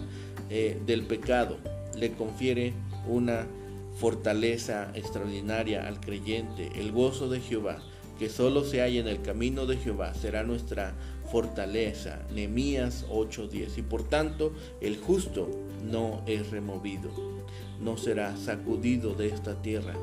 eh, 0.49 0.79
del 0.87 1.03
pecado 1.03 1.59
le 1.99 2.13
confiere 2.13 2.73
una 3.07 3.47
fortaleza 3.95 4.91
extraordinaria 4.95 5.87
al 5.87 6.01
creyente. 6.01 6.71
El 6.77 6.93
gozo 6.93 7.29
de 7.29 7.41
Jehová, 7.41 7.79
que 8.19 8.29
solo 8.29 8.65
se 8.65 8.81
halla 8.81 9.01
en 9.01 9.09
el 9.09 9.23
camino 9.23 9.67
de 9.67 9.77
Jehová, 9.77 10.15
será 10.15 10.43
nuestra 10.43 10.95
fortaleza. 11.31 12.21
Nehemías 12.33 13.07
8:10. 13.09 13.79
Y 13.79 13.83
por 13.83 14.09
tanto, 14.09 14.53
el 14.81 14.99
justo 14.99 15.49
no 15.83 16.23
es 16.27 16.51
removido 16.51 17.35
no 17.81 17.97
será 17.97 18.37
sacudido 18.37 19.15
de 19.15 19.29
esta 19.29 19.61
tierra, 19.61 19.95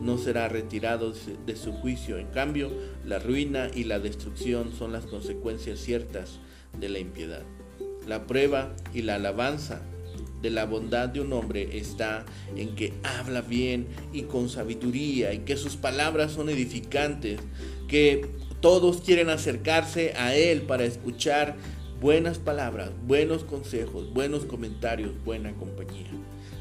no 0.00 0.18
será 0.18 0.48
retirado 0.48 1.12
de 1.46 1.56
su 1.56 1.72
juicio. 1.72 2.18
En 2.18 2.26
cambio, 2.28 2.70
la 3.04 3.18
ruina 3.18 3.70
y 3.74 3.84
la 3.84 3.98
destrucción 3.98 4.72
son 4.72 4.92
las 4.92 5.06
consecuencias 5.06 5.78
ciertas 5.78 6.38
de 6.78 6.88
la 6.88 6.98
impiedad. 6.98 7.42
La 8.06 8.26
prueba 8.26 8.74
y 8.92 9.02
la 9.02 9.16
alabanza 9.16 9.82
de 10.42 10.50
la 10.50 10.64
bondad 10.64 11.08
de 11.08 11.20
un 11.20 11.32
hombre 11.32 11.78
está 11.78 12.24
en 12.56 12.74
que 12.74 12.94
habla 13.02 13.42
bien 13.42 13.86
y 14.12 14.22
con 14.22 14.48
sabiduría 14.48 15.34
y 15.34 15.40
que 15.40 15.56
sus 15.56 15.76
palabras 15.76 16.32
son 16.32 16.48
edificantes, 16.48 17.40
que 17.88 18.26
todos 18.60 19.02
quieren 19.02 19.28
acercarse 19.28 20.14
a 20.16 20.34
él 20.34 20.62
para 20.62 20.84
escuchar 20.84 21.56
buenas 22.00 22.38
palabras, 22.38 22.90
buenos 23.06 23.44
consejos, 23.44 24.12
buenos 24.12 24.46
comentarios, 24.46 25.12
buena 25.24 25.52
compañía 25.54 26.10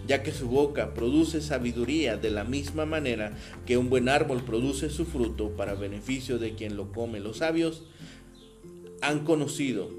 ya 0.10 0.24
que 0.24 0.32
su 0.32 0.48
boca 0.48 0.96
produce 0.96 1.40
sabiduría 1.40 2.18
de 2.18 2.32
la 2.32 2.44
misma 2.44 2.88
manera 2.88 3.38
que 3.68 3.78
un 3.78 3.92
buen 3.92 4.10
árbol 4.10 4.42
produce 4.44 4.90
su 4.90 5.06
fruto 5.06 5.52
para 5.52 5.76
beneficio 5.76 6.40
de 6.40 6.56
quien 6.56 6.76
lo 6.76 6.92
come. 6.92 7.20
Los 7.20 7.38
sabios 7.38 7.84
han 9.02 9.24
conocido 9.24 9.92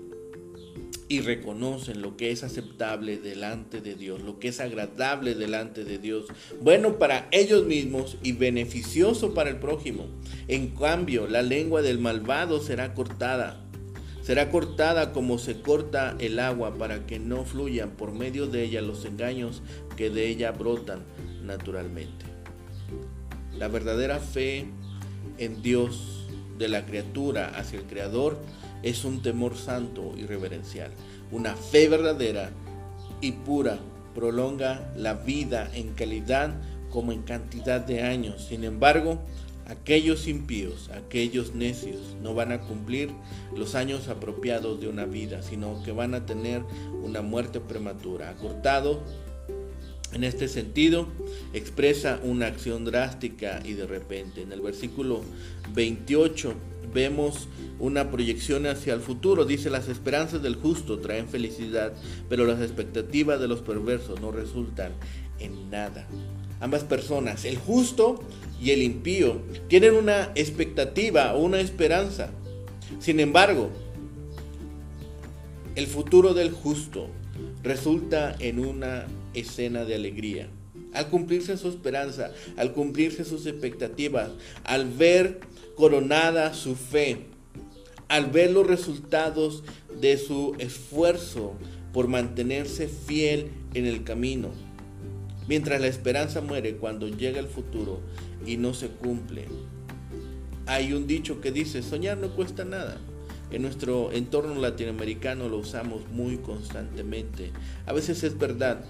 y 1.10 1.22
reconocen 1.22 2.02
lo 2.02 2.16
que 2.16 2.30
es 2.30 2.44
aceptable 2.44 3.18
delante 3.18 3.80
de 3.80 3.96
Dios, 3.96 4.22
lo 4.22 4.38
que 4.38 4.48
es 4.48 4.60
agradable 4.60 5.34
delante 5.34 5.84
de 5.84 5.98
Dios, 5.98 6.26
bueno 6.62 7.00
para 7.00 7.26
ellos 7.32 7.66
mismos 7.66 8.16
y 8.22 8.30
beneficioso 8.30 9.34
para 9.34 9.50
el 9.50 9.56
prójimo. 9.56 10.06
En 10.46 10.68
cambio, 10.68 11.26
la 11.26 11.42
lengua 11.42 11.82
del 11.82 11.98
malvado 11.98 12.62
será 12.62 12.94
cortada 12.94 13.66
Será 14.22 14.50
cortada 14.50 15.12
como 15.12 15.38
se 15.38 15.60
corta 15.60 16.14
el 16.20 16.38
agua 16.38 16.74
para 16.76 17.04
que 17.04 17.18
no 17.18 17.44
fluyan 17.44 17.90
por 17.90 18.12
medio 18.12 18.46
de 18.46 18.62
ella 18.62 18.80
los 18.80 19.04
engaños 19.04 19.62
que 19.96 20.10
de 20.10 20.28
ella 20.28 20.52
brotan 20.52 21.00
naturalmente. 21.42 22.26
La 23.58 23.66
verdadera 23.66 24.20
fe 24.20 24.66
en 25.38 25.62
Dios 25.62 26.28
de 26.58 26.68
la 26.68 26.86
criatura 26.86 27.48
hacia 27.56 27.80
el 27.80 27.86
Creador 27.86 28.38
es 28.82 29.04
un 29.04 29.22
temor 29.22 29.56
santo 29.56 30.14
y 30.16 30.24
reverencial. 30.24 30.90
Una 31.30 31.54
fe 31.54 31.88
verdadera 31.88 32.50
y 33.20 33.32
pura 33.32 33.78
prolonga 34.14 34.92
la 34.96 35.14
vida 35.14 35.70
en 35.74 35.94
calidad 35.94 36.54
como 36.90 37.12
en 37.12 37.22
cantidad 37.22 37.80
de 37.80 38.02
años. 38.02 38.46
Sin 38.48 38.64
embargo, 38.64 39.20
Aquellos 39.70 40.26
impíos, 40.26 40.90
aquellos 40.90 41.54
necios, 41.54 42.16
no 42.20 42.34
van 42.34 42.50
a 42.50 42.60
cumplir 42.62 43.08
los 43.56 43.76
años 43.76 44.08
apropiados 44.08 44.80
de 44.80 44.88
una 44.88 45.04
vida, 45.04 45.42
sino 45.44 45.80
que 45.84 45.92
van 45.92 46.14
a 46.14 46.26
tener 46.26 46.64
una 47.04 47.22
muerte 47.22 47.60
prematura, 47.60 48.30
acortado 48.30 49.04
En 50.12 50.24
este 50.24 50.48
sentido, 50.48 51.06
expresa 51.52 52.20
una 52.22 52.46
acción 52.46 52.84
drástica 52.84 53.60
y 53.64 53.74
de 53.74 53.86
repente. 53.86 54.42
En 54.42 54.52
el 54.52 54.60
versículo 54.60 55.22
28 55.72 56.54
vemos 56.92 57.48
una 57.78 58.10
proyección 58.10 58.66
hacia 58.66 58.92
el 58.94 59.00
futuro. 59.00 59.44
Dice, 59.44 59.70
las 59.70 59.88
esperanzas 59.88 60.42
del 60.42 60.56
justo 60.56 60.98
traen 60.98 61.28
felicidad, 61.28 61.92
pero 62.28 62.44
las 62.44 62.60
expectativas 62.60 63.40
de 63.40 63.46
los 63.48 63.60
perversos 63.60 64.20
no 64.20 64.32
resultan 64.32 64.92
en 65.38 65.70
nada. 65.70 66.06
Ambas 66.60 66.84
personas, 66.84 67.44
el 67.44 67.56
justo 67.56 68.20
y 68.60 68.72
el 68.72 68.82
impío, 68.82 69.40
tienen 69.68 69.94
una 69.94 70.32
expectativa 70.34 71.34
o 71.34 71.42
una 71.42 71.60
esperanza. 71.60 72.30
Sin 72.98 73.20
embargo, 73.20 73.70
el 75.76 75.86
futuro 75.86 76.34
del 76.34 76.50
justo 76.50 77.08
resulta 77.62 78.34
en 78.38 78.58
una 78.58 79.06
escena 79.34 79.84
de 79.84 79.94
alegría. 79.94 80.48
Al 80.92 81.08
cumplirse 81.08 81.56
su 81.56 81.68
esperanza, 81.68 82.32
al 82.56 82.72
cumplirse 82.72 83.24
sus 83.24 83.46
expectativas, 83.46 84.30
al 84.64 84.88
ver 84.88 85.40
coronada 85.76 86.52
su 86.52 86.74
fe, 86.74 87.26
al 88.08 88.26
ver 88.26 88.50
los 88.50 88.66
resultados 88.66 89.62
de 90.00 90.18
su 90.18 90.56
esfuerzo 90.58 91.54
por 91.92 92.08
mantenerse 92.08 92.88
fiel 92.88 93.50
en 93.74 93.86
el 93.86 94.02
camino. 94.02 94.50
Mientras 95.48 95.80
la 95.80 95.86
esperanza 95.86 96.40
muere 96.40 96.76
cuando 96.76 97.08
llega 97.08 97.40
el 97.40 97.46
futuro 97.46 98.00
y 98.46 98.56
no 98.56 98.74
se 98.74 98.88
cumple. 98.88 99.46
Hay 100.66 100.92
un 100.92 101.06
dicho 101.06 101.40
que 101.40 101.50
dice, 101.50 101.82
soñar 101.82 102.18
no 102.18 102.34
cuesta 102.34 102.64
nada. 102.64 103.00
En 103.50 103.62
nuestro 103.62 104.12
entorno 104.12 104.54
latinoamericano 104.60 105.48
lo 105.48 105.58
usamos 105.58 106.08
muy 106.12 106.38
constantemente. 106.38 107.50
A 107.86 107.92
veces 107.92 108.22
es 108.22 108.38
verdad, 108.38 108.84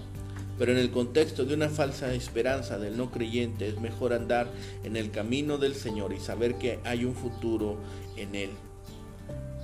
pero 0.59 0.71
en 0.71 0.77
el 0.77 0.91
contexto 0.91 1.45
de 1.45 1.55
una 1.55 1.69
falsa 1.69 2.13
esperanza 2.13 2.77
del 2.77 2.95
no 2.95 3.09
creyente 3.09 3.67
es 3.67 3.79
mejor 3.79 4.13
andar 4.13 4.51
en 4.83 4.95
el 4.95 5.09
camino 5.09 5.57
del 5.57 5.73
Señor 5.73 6.13
y 6.13 6.19
saber 6.19 6.55
que 6.55 6.79
hay 6.83 7.05
un 7.05 7.15
futuro 7.15 7.77
en 8.17 8.35
Él. 8.35 8.51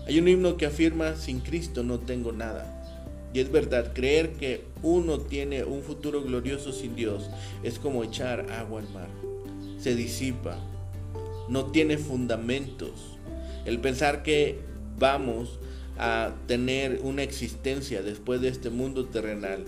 Hay 0.07 0.17
un 0.17 0.27
himno 0.27 0.57
que 0.57 0.65
afirma, 0.65 1.15
sin 1.15 1.41
Cristo 1.41 1.83
no 1.83 1.99
tengo 1.99 2.31
nada. 2.31 2.73
Y 3.33 3.39
es 3.39 3.51
verdad, 3.51 3.93
creer 3.93 4.33
que 4.33 4.63
uno 4.81 5.19
tiene 5.19 5.63
un 5.63 5.83
futuro 5.83 6.23
glorioso 6.23 6.71
sin 6.71 6.95
Dios 6.95 7.29
es 7.61 7.77
como 7.77 8.03
echar 8.03 8.51
agua 8.51 8.81
al 8.81 8.89
mar. 8.89 9.09
Se 9.77 9.93
disipa, 9.93 10.57
no 11.49 11.65
tiene 11.65 11.99
fundamentos. 11.99 13.17
El 13.65 13.79
pensar 13.79 14.23
que 14.23 14.59
vamos 14.97 15.59
a 15.97 16.33
tener 16.47 16.99
una 17.03 17.23
existencia 17.23 18.01
después 18.01 18.41
de 18.41 18.49
este 18.49 18.69
mundo 18.69 19.05
terrenal 19.05 19.65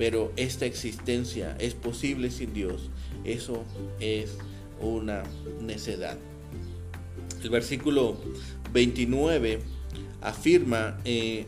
pero 0.00 0.32
esta 0.36 0.64
existencia 0.64 1.54
es 1.60 1.74
posible 1.74 2.30
sin 2.30 2.54
Dios. 2.54 2.88
Eso 3.22 3.64
es 4.00 4.38
una 4.80 5.24
necedad. 5.60 6.16
El 7.42 7.50
versículo 7.50 8.16
29 8.72 9.60
afirma, 10.22 10.98
eh, 11.04 11.44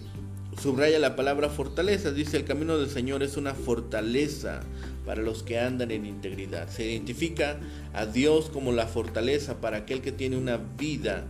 subraya 0.61 0.99
la 0.99 1.17
palabra 1.17 1.49
fortaleza, 1.49 2.13
dice 2.13 2.37
el 2.37 2.45
camino 2.45 2.77
del 2.77 2.91
Señor 2.91 3.23
es 3.23 3.39
una 3.39 3.55
fortaleza 3.55 4.61
para 5.07 5.23
los 5.23 5.43
que 5.43 5.59
andan 5.59 5.91
en 5.91 6.05
integridad. 6.05 6.69
Se 6.69 6.85
identifica 6.85 7.59
a 7.95 8.05
Dios 8.05 8.51
como 8.51 8.73
la 8.73 8.87
fortaleza 8.87 9.63
para 9.63 9.79
aquel 9.79 10.03
que 10.03 10.13
tiene 10.13 10.37
una 10.37 10.59
vida 10.59 11.25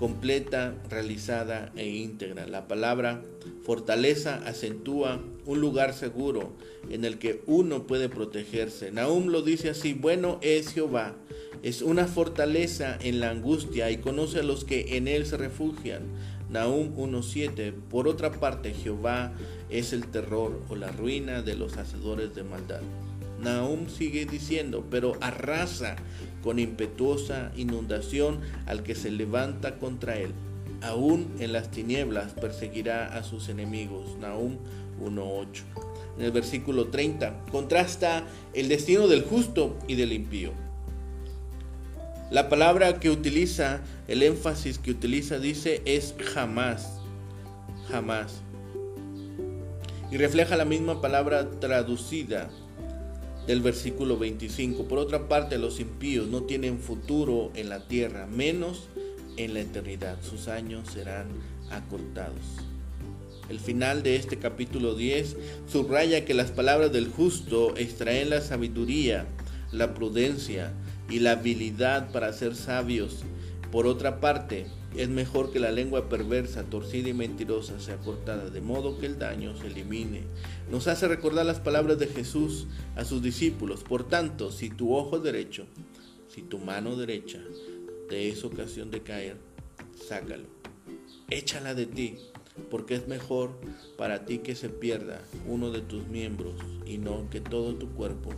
completa, 0.00 0.74
realizada 0.88 1.70
e 1.76 1.86
íntegra. 1.86 2.46
La 2.46 2.66
palabra 2.66 3.22
fortaleza 3.62 4.40
acentúa 4.46 5.20
un 5.44 5.60
lugar 5.60 5.92
seguro 5.92 6.54
en 6.88 7.04
el 7.04 7.18
que 7.18 7.42
uno 7.46 7.86
puede 7.86 8.08
protegerse. 8.08 8.90
Nahum 8.92 9.26
lo 9.26 9.42
dice 9.42 9.68
así, 9.68 9.92
bueno 9.92 10.38
es 10.40 10.72
Jehová, 10.72 11.16
es 11.62 11.82
una 11.82 12.06
fortaleza 12.06 12.96
en 13.02 13.20
la 13.20 13.28
angustia 13.28 13.90
y 13.90 13.98
conoce 13.98 14.40
a 14.40 14.42
los 14.42 14.64
que 14.64 14.96
en 14.96 15.06
él 15.06 15.26
se 15.26 15.36
refugian. 15.36 16.04
Nahum 16.48 16.96
1.7, 16.96 17.74
por 17.90 18.08
otra 18.08 18.32
parte 18.32 18.72
Jehová 18.72 19.34
es 19.68 19.92
el 19.92 20.06
terror 20.06 20.62
o 20.70 20.76
la 20.76 20.92
ruina 20.92 21.42
de 21.42 21.56
los 21.56 21.76
hacedores 21.76 22.34
de 22.34 22.42
maldad. 22.42 22.80
Nahum 23.42 23.88
sigue 23.90 24.24
diciendo, 24.24 24.86
pero 24.90 25.18
arrasa 25.20 25.96
con 26.42 26.58
impetuosa 26.58 27.52
inundación 27.56 28.40
al 28.66 28.82
que 28.82 28.94
se 28.94 29.10
levanta 29.10 29.78
contra 29.78 30.18
él. 30.18 30.32
Aún 30.82 31.34
en 31.38 31.52
las 31.52 31.70
tinieblas 31.70 32.32
perseguirá 32.32 33.16
a 33.16 33.22
sus 33.22 33.48
enemigos. 33.48 34.16
Nahum 34.20 34.56
1.8. 35.02 35.46
En 36.18 36.24
el 36.24 36.32
versículo 36.32 36.88
30 36.88 37.46
contrasta 37.50 38.24
el 38.54 38.68
destino 38.68 39.08
del 39.08 39.22
justo 39.22 39.76
y 39.88 39.94
del 39.94 40.12
impío. 40.12 40.52
La 42.30 42.48
palabra 42.48 43.00
que 43.00 43.10
utiliza, 43.10 43.80
el 44.06 44.22
énfasis 44.22 44.78
que 44.78 44.92
utiliza 44.92 45.38
dice 45.38 45.82
es 45.84 46.14
jamás, 46.32 47.00
jamás. 47.90 48.42
Y 50.12 50.16
refleja 50.16 50.56
la 50.56 50.64
misma 50.64 51.00
palabra 51.00 51.50
traducida 51.58 52.50
del 53.50 53.62
versículo 53.62 54.16
25. 54.16 54.84
Por 54.84 55.00
otra 55.00 55.26
parte, 55.26 55.58
los 55.58 55.80
impíos 55.80 56.28
no 56.28 56.44
tienen 56.44 56.78
futuro 56.78 57.50
en 57.56 57.68
la 57.68 57.88
tierra, 57.88 58.28
menos 58.28 58.88
en 59.36 59.54
la 59.54 59.60
eternidad. 59.60 60.18
Sus 60.22 60.46
años 60.46 60.88
serán 60.88 61.26
acortados. 61.68 62.44
El 63.48 63.58
final 63.58 64.04
de 64.04 64.14
este 64.14 64.36
capítulo 64.38 64.94
10 64.94 65.36
subraya 65.66 66.24
que 66.24 66.32
las 66.32 66.52
palabras 66.52 66.92
del 66.92 67.08
justo 67.08 67.76
extraen 67.76 68.30
la 68.30 68.40
sabiduría, 68.40 69.26
la 69.72 69.94
prudencia 69.94 70.72
y 71.08 71.18
la 71.18 71.32
habilidad 71.32 72.12
para 72.12 72.32
ser 72.32 72.54
sabios. 72.54 73.24
Por 73.72 73.88
otra 73.88 74.20
parte, 74.20 74.66
es 74.96 75.08
mejor 75.08 75.52
que 75.52 75.60
la 75.60 75.70
lengua 75.70 76.08
perversa, 76.08 76.64
torcida 76.64 77.08
y 77.08 77.14
mentirosa 77.14 77.78
sea 77.78 77.96
cortada, 77.98 78.50
de 78.50 78.60
modo 78.60 78.98
que 78.98 79.06
el 79.06 79.18
daño 79.18 79.56
se 79.56 79.68
elimine. 79.68 80.22
Nos 80.70 80.88
hace 80.88 81.06
recordar 81.06 81.46
las 81.46 81.60
palabras 81.60 81.98
de 81.98 82.08
Jesús 82.08 82.66
a 82.96 83.04
sus 83.04 83.22
discípulos. 83.22 83.84
Por 83.84 84.08
tanto, 84.08 84.50
si 84.50 84.68
tu 84.68 84.94
ojo 84.94 85.20
derecho, 85.20 85.66
si 86.28 86.42
tu 86.42 86.58
mano 86.58 86.96
derecha 86.96 87.40
te 88.08 88.28
es 88.28 88.44
ocasión 88.44 88.90
de 88.90 89.02
caer, 89.02 89.36
sácalo. 90.08 90.48
Échala 91.30 91.74
de 91.74 91.86
ti, 91.86 92.16
porque 92.70 92.96
es 92.96 93.06
mejor 93.06 93.52
para 93.96 94.24
ti 94.24 94.38
que 94.38 94.56
se 94.56 94.68
pierda 94.68 95.22
uno 95.46 95.70
de 95.70 95.80
tus 95.80 96.08
miembros 96.08 96.54
y 96.84 96.98
no 96.98 97.30
que 97.30 97.40
todo 97.40 97.76
tu 97.76 97.90
cuerpo 97.90 98.30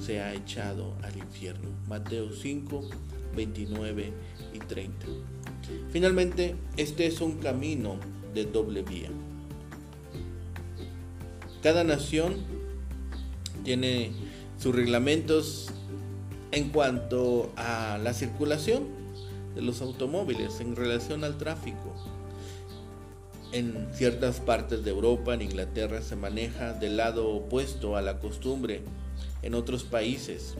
sea 0.00 0.34
echado 0.34 0.96
al 1.02 1.16
infierno. 1.16 1.68
Mateo 1.88 2.32
5, 2.32 2.90
29 3.36 4.12
y 4.52 4.58
30. 4.58 5.06
Finalmente, 5.90 6.56
este 6.76 7.06
es 7.06 7.20
un 7.20 7.38
camino 7.38 7.96
de 8.34 8.44
doble 8.44 8.82
vía. 8.82 9.10
Cada 11.62 11.84
nación 11.84 12.36
tiene 13.64 14.12
sus 14.58 14.74
reglamentos 14.74 15.68
en 16.52 16.70
cuanto 16.70 17.52
a 17.56 17.98
la 18.02 18.14
circulación 18.14 18.84
de 19.54 19.62
los 19.62 19.82
automóviles 19.82 20.60
en 20.60 20.76
relación 20.76 21.24
al 21.24 21.38
tráfico. 21.38 21.94
En 23.52 23.88
ciertas 23.92 24.38
partes 24.38 24.84
de 24.84 24.90
Europa, 24.90 25.34
en 25.34 25.42
Inglaterra, 25.42 26.02
se 26.02 26.14
maneja 26.14 26.72
del 26.72 26.96
lado 26.96 27.28
opuesto 27.28 27.96
a 27.96 28.02
la 28.02 28.20
costumbre. 28.20 28.82
En 29.42 29.54
otros 29.54 29.84
países 29.84 30.56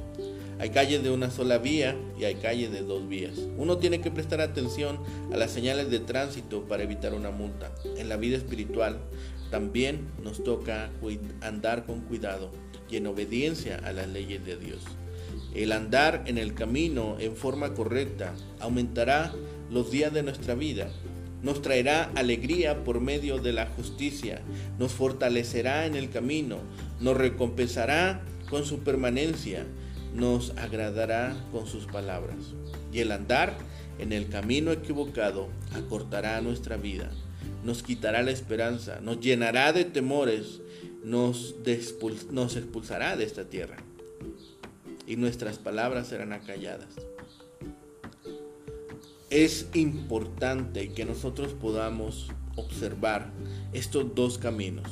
hay 0.59 0.71
calles 0.71 1.03
de 1.03 1.11
una 1.11 1.31
sola 1.31 1.59
vía 1.59 1.97
y 2.19 2.25
hay 2.25 2.35
calles 2.35 2.71
de 2.71 2.83
dos 2.83 3.09
vías. 3.09 3.35
Uno 3.57 3.79
tiene 3.79 4.01
que 4.01 4.11
prestar 4.11 4.41
atención 4.41 4.99
a 5.33 5.37
las 5.37 5.51
señales 5.51 5.91
de 5.91 6.01
tránsito 6.01 6.65
para 6.65 6.83
evitar 6.83 7.15
una 7.15 7.31
multa. 7.31 7.73
En 7.97 8.09
la 8.09 8.17
vida 8.17 8.37
espiritual 8.37 8.99
también 9.51 10.07
nos 10.23 10.45
toca 10.45 10.91
andar 11.41 11.87
con 11.87 12.01
cuidado 12.01 12.51
y 12.91 12.97
en 12.97 13.07
obediencia 13.07 13.81
a 13.85 13.93
las 13.93 14.09
leyes 14.09 14.45
de 14.45 14.57
Dios. 14.57 14.83
El 15.55 15.73
andar 15.73 16.25
en 16.27 16.39
el 16.39 16.55
camino 16.55 17.17
en 17.19 17.35
forma 17.35 17.75
correcta 17.75 18.35
aumentará 18.61 19.33
los 19.71 19.91
días 19.91 20.13
de 20.13 20.23
nuestra 20.23 20.55
vida, 20.55 20.91
nos 21.43 21.63
traerá 21.63 22.11
alegría 22.15 22.85
por 22.85 23.01
medio 23.01 23.39
de 23.39 23.53
la 23.53 23.67
justicia, 23.67 24.43
nos 24.79 24.93
fortalecerá 24.93 25.87
en 25.87 25.97
el 25.97 26.11
camino, 26.11 26.59
nos 27.01 27.17
recompensará 27.17 28.23
con 28.51 28.65
su 28.65 28.81
permanencia, 28.81 29.65
nos 30.15 30.51
agradará 30.59 31.37
con 31.53 31.67
sus 31.67 31.87
palabras. 31.87 32.37
Y 32.93 32.99
el 32.99 33.13
andar 33.13 33.57
en 33.99 34.13
el 34.13 34.29
camino 34.29 34.73
equivocado 34.73 35.49
acortará 35.73 36.41
nuestra 36.41 36.77
vida, 36.77 37.11
nos 37.65 37.83
quitará 37.83 38.23
la 38.23 38.33
esperanza, 38.33 39.01
nos 39.01 39.21
llenará 39.21 39.73
de 39.73 39.85
temores, 39.85 40.61
nos, 41.05 41.55
nos 42.31 42.57
expulsará 42.57 43.17
de 43.17 43.25
esta 43.25 43.45
tierra. 43.45 43.77
Y 45.07 45.17
nuestras 45.17 45.59
palabras 45.59 46.09
serán 46.09 46.33
acalladas. 46.33 46.89
Es 49.29 49.69
importante 49.75 50.93
que 50.93 51.05
nosotros 51.05 51.53
podamos 51.53 52.31
observar 52.57 53.31
estos 53.73 54.15
dos 54.15 54.39
caminos. 54.39 54.89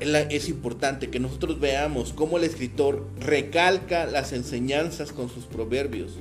Es 0.00 0.48
importante 0.48 1.10
que 1.10 1.18
nosotros 1.18 1.58
veamos 1.58 2.12
cómo 2.12 2.38
el 2.38 2.44
escritor 2.44 3.08
recalca 3.18 4.06
las 4.06 4.32
enseñanzas 4.32 5.12
con 5.12 5.28
sus 5.28 5.44
proverbios, 5.44 6.12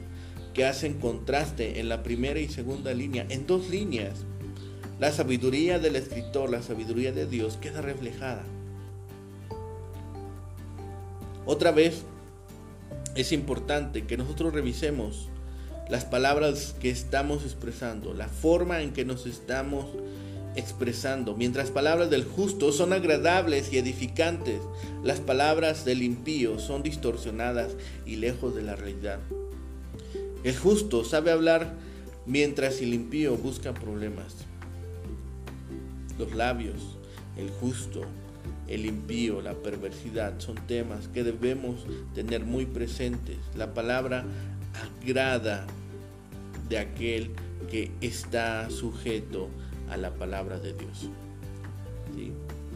que 0.54 0.66
hacen 0.66 0.96
contraste 0.96 1.80
en 1.80 1.88
la 1.88 2.02
primera 2.02 2.40
y 2.40 2.48
segunda 2.48 2.94
línea, 2.94 3.26
en 3.30 3.46
dos 3.46 3.70
líneas. 3.70 4.26
La 5.00 5.12
sabiduría 5.12 5.78
del 5.78 5.96
escritor, 5.96 6.50
la 6.50 6.64
sabiduría 6.64 7.12
de 7.12 7.28
Dios 7.28 7.58
queda 7.58 7.82
reflejada. 7.82 8.44
Otra 11.46 11.72
vez, 11.72 12.02
es 13.16 13.32
importante 13.32 14.06
que 14.06 14.18
nosotros 14.18 14.54
revisemos 14.54 15.30
las 15.90 16.04
palabras 16.04 16.76
que 16.80 16.90
estamos 16.90 17.44
expresando, 17.44 18.14
la 18.14 18.28
forma 18.28 18.82
en 18.82 18.92
que 18.92 19.06
nos 19.06 19.26
estamos 19.26 19.86
expresando. 20.58 21.36
Mientras 21.36 21.72
palabras 21.72 22.10
del 22.10 22.26
justo 22.26 22.72
son 22.72 22.92
agradables 22.92 23.72
y 23.72 23.78
edificantes, 23.78 24.60
las 25.04 25.20
palabras 25.20 25.86
del 25.86 26.02
impío 26.02 26.60
son 26.60 26.84
distorsionadas 26.84 27.76
y 28.06 28.18
lejos 28.18 28.56
de 28.56 28.64
la 28.64 28.76
realidad. 28.76 29.20
El 30.44 30.58
justo 30.58 31.06
sabe 31.06 31.32
hablar 31.32 31.74
mientras 32.26 32.82
el 32.82 32.94
impío 32.94 33.38
busca 33.38 33.74
problemas. 33.74 34.36
Los 36.18 36.34
labios, 36.34 36.98
el 37.38 37.50
justo, 37.50 38.02
el 38.68 38.86
impío, 38.86 39.42
la 39.42 39.54
perversidad 39.54 40.40
son 40.40 40.56
temas 40.68 41.08
que 41.10 41.24
debemos 41.24 41.86
tener 42.16 42.44
muy 42.44 42.66
presentes. 42.66 43.38
La 43.56 43.74
palabra 43.74 44.26
agrada 45.02 45.68
de 46.68 46.80
aquel 46.80 47.32
que 47.70 47.92
está 48.02 48.70
sujeto 48.70 49.50
a 49.50 49.67
la 49.96 50.14
palabra 50.16 50.60
de 50.60 50.74
Dios. 50.74 51.10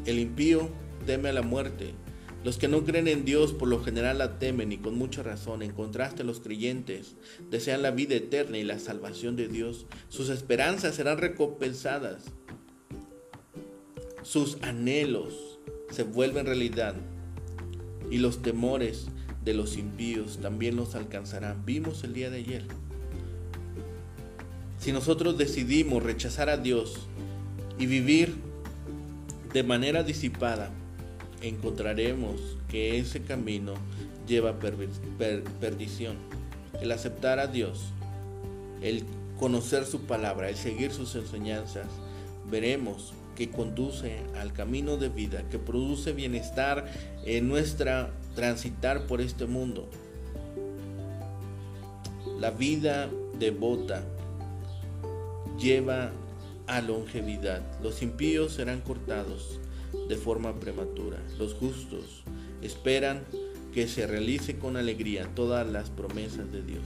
El 0.05 0.19
impío 0.19 0.69
teme 1.05 1.29
a 1.29 1.33
la 1.33 1.41
muerte. 1.41 1.93
Los 2.43 2.57
que 2.57 2.67
no 2.67 2.83
creen 2.85 3.07
en 3.07 3.25
Dios 3.25 3.53
por 3.53 3.67
lo 3.67 3.83
general 3.83 4.17
la 4.17 4.39
temen 4.39 4.71
y 4.71 4.77
con 4.77 4.97
mucha 4.97 5.21
razón. 5.21 5.61
En 5.61 5.73
contraste, 5.73 6.23
los 6.23 6.39
creyentes 6.39 7.15
desean 7.51 7.81
la 7.81 7.91
vida 7.91 8.15
eterna 8.15 8.57
y 8.57 8.63
la 8.63 8.79
salvación 8.79 9.35
de 9.35 9.47
Dios. 9.47 9.85
Sus 10.09 10.29
esperanzas 10.29 10.95
serán 10.95 11.17
recompensadas. 11.17 12.23
Sus 14.23 14.57
anhelos 14.63 15.59
se 15.91 16.03
vuelven 16.03 16.45
realidad. 16.45 16.95
Y 18.09 18.17
los 18.17 18.41
temores 18.41 19.07
de 19.43 19.53
los 19.53 19.77
impíos 19.77 20.39
también 20.41 20.75
los 20.75 20.95
alcanzarán. 20.95 21.65
Vimos 21.65 22.03
el 22.03 22.13
día 22.13 22.29
de 22.29 22.37
ayer 22.37 22.63
si 24.81 24.91
nosotros 24.91 25.37
decidimos 25.37 26.01
rechazar 26.01 26.49
a 26.49 26.57
Dios 26.57 26.95
y 27.77 27.85
vivir 27.85 28.35
de 29.53 29.61
manera 29.61 30.01
disipada, 30.01 30.71
encontraremos 31.41 32.57
que 32.67 32.97
ese 32.97 33.21
camino 33.21 33.75
lleva 34.27 34.57
perdición. 34.59 36.15
El 36.81 36.91
aceptar 36.91 37.37
a 37.37 37.45
Dios, 37.45 37.91
el 38.81 39.03
conocer 39.39 39.85
su 39.85 40.01
palabra, 40.01 40.49
el 40.49 40.55
seguir 40.55 40.91
sus 40.91 41.13
enseñanzas, 41.13 41.85
veremos 42.49 43.13
que 43.35 43.51
conduce 43.51 44.17
al 44.39 44.51
camino 44.51 44.97
de 44.97 45.09
vida, 45.09 45.47
que 45.51 45.59
produce 45.59 46.11
bienestar 46.11 46.91
en 47.23 47.47
nuestra 47.47 48.11
transitar 48.33 49.05
por 49.05 49.21
este 49.21 49.45
mundo. 49.45 49.87
La 52.39 52.49
vida 52.49 53.11
devota 53.37 54.03
lleva 55.61 56.11
a 56.67 56.81
longevidad. 56.81 57.61
Los 57.81 58.01
impíos 58.01 58.53
serán 58.53 58.81
cortados 58.81 59.59
de 60.07 60.15
forma 60.15 60.59
prematura. 60.59 61.17
Los 61.37 61.53
justos 61.53 62.23
esperan 62.61 63.23
que 63.73 63.87
se 63.87 64.07
realice 64.07 64.57
con 64.57 64.77
alegría 64.77 65.29
todas 65.35 65.67
las 65.67 65.89
promesas 65.89 66.51
de 66.51 66.61
Dios. 66.63 66.83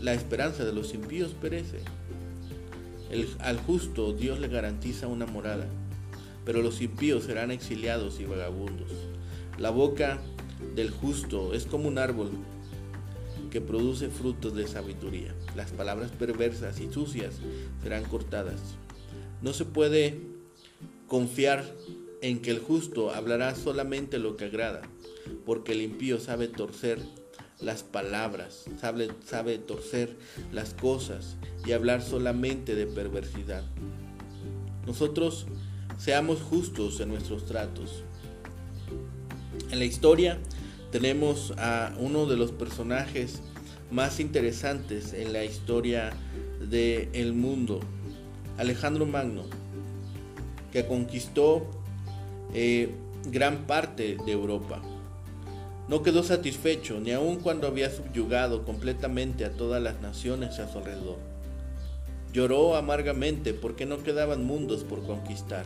La, 0.00 0.14
esperanza 0.14 0.64
de 0.64 0.72
los 0.72 0.94
impíos 0.94 1.32
perece. 1.32 1.80
al 3.40 3.58
justo 3.58 4.12
Dios 4.12 4.40
le 4.40 4.48
garantiza 4.48 5.08
una 5.08 5.26
morada, 5.26 5.66
pero 6.44 6.62
los 6.62 6.80
impíos 6.80 7.24
serán 7.24 7.50
exiliados 7.50 8.20
y 8.20 8.24
vagabundos. 8.24 8.90
La 9.58 9.70
boca 9.70 10.20
del 10.74 10.90
justo 10.90 11.52
es 11.52 11.66
como 11.66 11.88
un 11.88 11.98
árbol 11.98 12.30
que 13.50 13.60
produce 13.60 14.08
frutos 14.08 14.54
de 14.54 14.66
sabiduría. 14.66 15.34
Las 15.56 15.70
palabras 15.72 16.10
perversas 16.12 16.80
y 16.80 16.92
sucias 16.92 17.36
serán 17.82 18.04
cortadas. 18.04 18.60
No 19.42 19.52
se 19.52 19.64
puede 19.64 20.20
confiar 21.06 21.64
en 22.20 22.40
que 22.40 22.50
el 22.50 22.58
justo 22.58 23.14
hablará 23.14 23.54
solamente 23.54 24.18
lo 24.18 24.36
que 24.36 24.46
agrada, 24.46 24.82
porque 25.46 25.72
el 25.72 25.82
impío 25.82 26.20
sabe 26.20 26.48
torcer 26.48 26.98
las 27.60 27.82
palabras, 27.82 28.66
sabe, 28.80 29.08
sabe 29.24 29.58
torcer 29.58 30.16
las 30.52 30.74
cosas 30.74 31.36
y 31.66 31.72
hablar 31.72 32.02
solamente 32.02 32.74
de 32.74 32.86
perversidad. 32.86 33.64
Nosotros 34.86 35.46
seamos 35.98 36.40
justos 36.40 37.00
en 37.00 37.08
nuestros 37.08 37.46
tratos. 37.46 38.04
En 39.70 39.78
la 39.78 39.84
historia 39.84 40.38
tenemos 40.90 41.52
a 41.58 41.94
uno 41.98 42.26
de 42.26 42.36
los 42.36 42.52
personajes 42.52 43.40
más 43.90 44.20
interesantes 44.20 45.12
en 45.12 45.32
la 45.32 45.44
historia 45.44 46.12
del 46.68 47.32
mundo, 47.32 47.80
Alejandro 48.56 49.06
Magno, 49.06 49.44
que 50.72 50.86
conquistó 50.86 51.66
eh, 52.54 52.90
gran 53.30 53.66
parte 53.66 54.16
de 54.24 54.32
Europa. 54.32 54.82
No 55.88 56.02
quedó 56.02 56.22
satisfecho 56.22 57.00
ni 57.00 57.12
aun 57.12 57.36
cuando 57.36 57.66
había 57.66 57.90
subyugado 57.90 58.64
completamente 58.64 59.44
a 59.44 59.52
todas 59.52 59.82
las 59.82 60.00
naciones 60.00 60.58
a 60.58 60.70
su 60.70 60.78
alrededor. 60.78 61.16
Lloró 62.32 62.76
amargamente 62.76 63.54
porque 63.54 63.86
no 63.86 64.02
quedaban 64.02 64.44
mundos 64.44 64.84
por 64.84 65.02
conquistar 65.06 65.64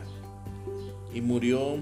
y 1.13 1.19
murió 1.19 1.77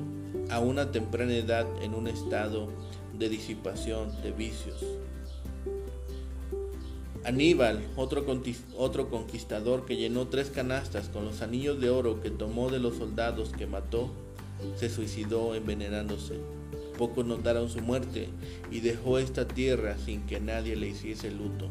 a 0.49 0.59
una 0.59 0.91
temprana 0.91 1.35
edad 1.35 1.67
en 1.83 1.93
un 1.93 2.07
estado 2.07 2.69
de 3.17 3.29
disipación, 3.29 4.21
de 4.21 4.31
vicios. 4.31 4.83
Aníbal, 7.23 7.87
otro, 7.95 8.25
otro 8.77 9.09
conquistador 9.09 9.85
que 9.85 9.95
llenó 9.95 10.27
tres 10.27 10.49
canastas 10.49 11.07
con 11.09 11.23
los 11.23 11.43
anillos 11.43 11.79
de 11.79 11.91
oro 11.91 12.19
que 12.21 12.31
tomó 12.31 12.69
de 12.71 12.79
los 12.79 12.97
soldados 12.97 13.51
que 13.51 13.67
mató, 13.67 14.09
se 14.75 14.89
suicidó 14.89 15.53
envenenándose. 15.53 16.39
Pocos 16.97 17.25
notaron 17.25 17.69
su 17.69 17.79
muerte 17.81 18.29
y 18.71 18.79
dejó 18.79 19.19
esta 19.19 19.47
tierra 19.47 19.97
sin 19.97 20.21
que 20.25 20.39
nadie 20.39 20.75
le 20.75 20.89
hiciese 20.89 21.31
luto. 21.31 21.69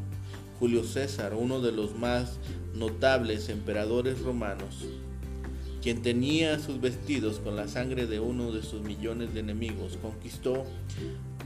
Julio 0.60 0.84
César, 0.84 1.34
uno 1.34 1.60
de 1.60 1.72
los 1.72 1.96
más 1.96 2.38
notables 2.74 3.48
emperadores 3.48 4.20
romanos, 4.20 4.84
quien 5.82 6.02
tenía 6.02 6.58
sus 6.58 6.80
vestidos 6.80 7.38
con 7.38 7.56
la 7.56 7.66
sangre 7.66 8.06
de 8.06 8.20
uno 8.20 8.52
de 8.52 8.62
sus 8.62 8.82
millones 8.82 9.32
de 9.32 9.40
enemigos, 9.40 9.98
conquistó 10.02 10.64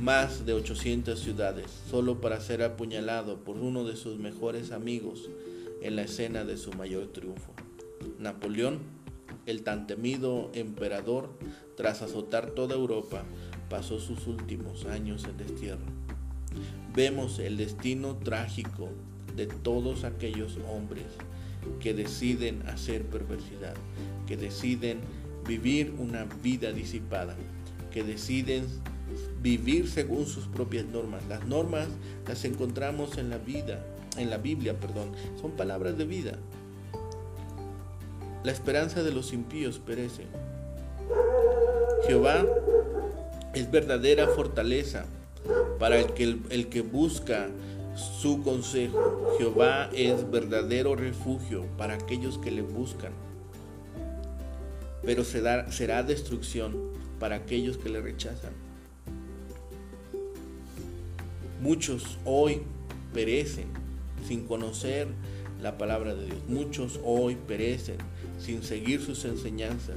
más 0.00 0.44
de 0.44 0.54
800 0.54 1.18
ciudades, 1.18 1.66
solo 1.88 2.20
para 2.20 2.40
ser 2.40 2.62
apuñalado 2.62 3.44
por 3.44 3.56
uno 3.56 3.84
de 3.84 3.96
sus 3.96 4.18
mejores 4.18 4.72
amigos 4.72 5.30
en 5.82 5.94
la 5.94 6.02
escena 6.02 6.44
de 6.44 6.56
su 6.56 6.72
mayor 6.72 7.08
triunfo. 7.08 7.52
Napoleón, 8.18 8.80
el 9.46 9.62
tan 9.62 9.86
temido 9.86 10.50
emperador, 10.52 11.30
tras 11.76 12.02
azotar 12.02 12.50
toda 12.50 12.74
Europa, 12.74 13.24
pasó 13.70 14.00
sus 14.00 14.26
últimos 14.26 14.84
años 14.86 15.24
en 15.24 15.36
destierro. 15.36 15.86
Vemos 16.92 17.38
el 17.38 17.56
destino 17.56 18.16
trágico 18.16 18.88
de 19.36 19.46
todos 19.46 20.04
aquellos 20.04 20.58
hombres 20.68 21.06
que 21.80 21.94
deciden 21.94 22.62
hacer 22.68 23.04
perversidad, 23.04 23.74
que 24.26 24.36
deciden 24.36 25.00
vivir 25.46 25.94
una 25.98 26.24
vida 26.42 26.72
disipada, 26.72 27.36
que 27.92 28.02
deciden 28.02 28.66
vivir 29.42 29.88
según 29.88 30.26
sus 30.26 30.46
propias 30.46 30.86
normas. 30.86 31.22
Las 31.28 31.46
normas 31.46 31.88
las 32.26 32.44
encontramos 32.44 33.18
en 33.18 33.30
la 33.30 33.38
vida, 33.38 33.84
en 34.16 34.30
la 34.30 34.38
Biblia, 34.38 34.78
perdón, 34.78 35.12
son 35.40 35.52
palabras 35.52 35.98
de 35.98 36.04
vida. 36.04 36.38
La 38.42 38.52
esperanza 38.52 39.02
de 39.02 39.12
los 39.12 39.32
impíos 39.32 39.78
perece. 39.78 40.24
Jehová 42.06 42.44
es 43.54 43.70
verdadera 43.70 44.28
fortaleza 44.28 45.06
para 45.78 45.98
el 45.98 46.12
que, 46.12 46.38
el 46.50 46.68
que 46.68 46.80
busca 46.82 47.48
su 47.94 48.42
consejo. 48.42 49.34
Jehová 49.38 49.90
es 49.92 50.30
verdadero 50.30 50.96
refugio 50.96 51.64
para 51.76 51.94
aquellos 51.94 52.38
que 52.38 52.50
le 52.50 52.62
buscan. 52.62 53.12
Pero 55.02 55.22
será, 55.24 56.02
destrucción 56.02 56.74
para 57.20 57.36
aquellos 57.36 57.76
que 57.76 57.90
le 57.90 58.00
rechazan. 58.00 58.52
Muchos 61.60 62.18
hoy 62.24 62.62
perecen 63.12 63.66
sin 64.26 64.46
conocer 64.46 65.08
la 65.62 65.78
palabra 65.78 66.14
de 66.14 66.26
Dios. 66.26 66.38
Muchos 66.48 67.00
hoy 67.04 67.36
perecen 67.36 67.96
sin 68.38 68.62
seguir 68.62 69.00
sus 69.00 69.24
enseñanzas. 69.24 69.96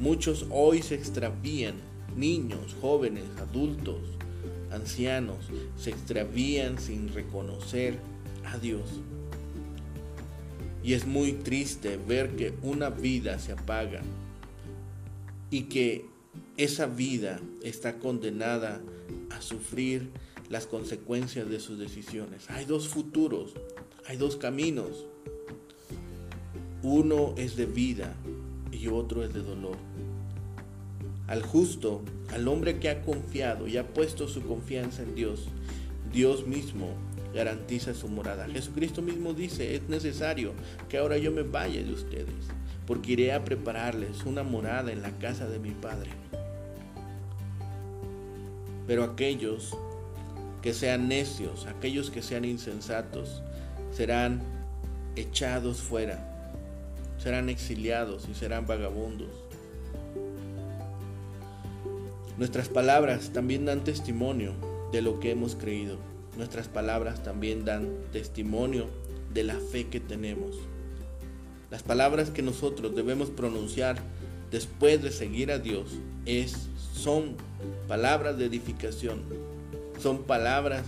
Muchos 0.00 0.46
hoy 0.50 0.82
se 0.82 0.94
extravían, 0.94 1.74
niños, 2.16 2.74
jóvenes, 2.80 3.24
adultos, 3.38 4.00
ancianos, 4.74 5.46
se 5.76 5.90
extravían 5.90 6.78
sin 6.78 7.12
reconocer 7.12 7.98
a 8.44 8.58
Dios. 8.58 9.00
Y 10.82 10.92
es 10.92 11.06
muy 11.06 11.32
triste 11.32 11.96
ver 11.96 12.36
que 12.36 12.52
una 12.62 12.90
vida 12.90 13.38
se 13.38 13.52
apaga 13.52 14.02
y 15.50 15.62
que 15.62 16.04
esa 16.56 16.86
vida 16.86 17.40
está 17.62 17.98
condenada 17.98 18.82
a 19.30 19.40
sufrir 19.40 20.10
las 20.50 20.66
consecuencias 20.66 21.48
de 21.48 21.58
sus 21.58 21.78
decisiones. 21.78 22.50
Hay 22.50 22.64
dos 22.64 22.88
futuros, 22.88 23.54
hay 24.06 24.16
dos 24.16 24.36
caminos. 24.36 25.06
Uno 26.82 27.34
es 27.38 27.56
de 27.56 27.66
vida 27.66 28.14
y 28.70 28.88
otro 28.88 29.24
es 29.24 29.32
de 29.32 29.42
dolor. 29.42 29.76
Al 31.26 31.42
justo, 31.42 32.02
al 32.32 32.46
hombre 32.48 32.78
que 32.78 32.90
ha 32.90 33.02
confiado 33.02 33.66
y 33.66 33.76
ha 33.78 33.86
puesto 33.88 34.28
su 34.28 34.42
confianza 34.42 35.02
en 35.02 35.14
Dios, 35.14 35.48
Dios 36.12 36.46
mismo 36.46 36.90
garantiza 37.34 37.94
su 37.94 38.08
morada. 38.08 38.46
Jesucristo 38.46 39.02
mismo 39.02 39.34
dice, 39.34 39.74
es 39.74 39.88
necesario 39.88 40.52
que 40.88 40.98
ahora 40.98 41.18
yo 41.18 41.32
me 41.32 41.42
vaya 41.42 41.82
de 41.82 41.92
ustedes, 41.92 42.48
porque 42.86 43.12
iré 43.12 43.32
a 43.32 43.44
prepararles 43.44 44.24
una 44.24 44.42
morada 44.42 44.92
en 44.92 45.02
la 45.02 45.10
casa 45.12 45.48
de 45.48 45.58
mi 45.58 45.70
Padre. 45.70 46.10
Pero 48.86 49.02
aquellos 49.02 49.76
que 50.62 50.74
sean 50.74 51.08
necios, 51.08 51.66
aquellos 51.66 52.10
que 52.10 52.22
sean 52.22 52.44
insensatos, 52.44 53.42
serán 53.92 54.42
echados 55.16 55.78
fuera, 55.78 56.30
serán 57.18 57.48
exiliados 57.48 58.28
y 58.30 58.34
serán 58.34 58.66
vagabundos. 58.66 59.30
Nuestras 62.44 62.68
palabras 62.68 63.30
también 63.32 63.64
dan 63.64 63.84
testimonio 63.84 64.52
de 64.92 65.00
lo 65.00 65.18
que 65.18 65.30
hemos 65.30 65.54
creído. 65.54 65.96
Nuestras 66.36 66.68
palabras 66.68 67.22
también 67.22 67.64
dan 67.64 67.88
testimonio 68.12 68.84
de 69.32 69.44
la 69.44 69.54
fe 69.54 69.86
que 69.86 69.98
tenemos. 69.98 70.54
Las 71.70 71.82
palabras 71.82 72.28
que 72.28 72.42
nosotros 72.42 72.94
debemos 72.94 73.30
pronunciar 73.30 73.96
después 74.50 75.02
de 75.02 75.10
seguir 75.10 75.50
a 75.50 75.58
Dios 75.58 75.92
es, 76.26 76.68
son 76.92 77.34
palabras 77.88 78.36
de 78.36 78.44
edificación, 78.44 79.22
son 79.98 80.24
palabras 80.24 80.82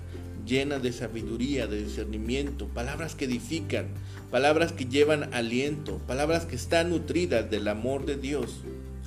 llenas 0.44 0.82
de 0.82 0.92
sabiduría, 0.92 1.66
de 1.66 1.84
discernimiento, 1.84 2.68
palabras 2.68 3.14
que 3.14 3.24
edifican, 3.24 3.86
palabras 4.30 4.72
que 4.72 4.84
llevan 4.84 5.32
aliento, 5.32 6.02
palabras 6.06 6.44
que 6.44 6.56
están 6.56 6.90
nutridas 6.90 7.50
del 7.50 7.66
amor 7.68 8.04
de 8.04 8.16
Dios. 8.16 8.60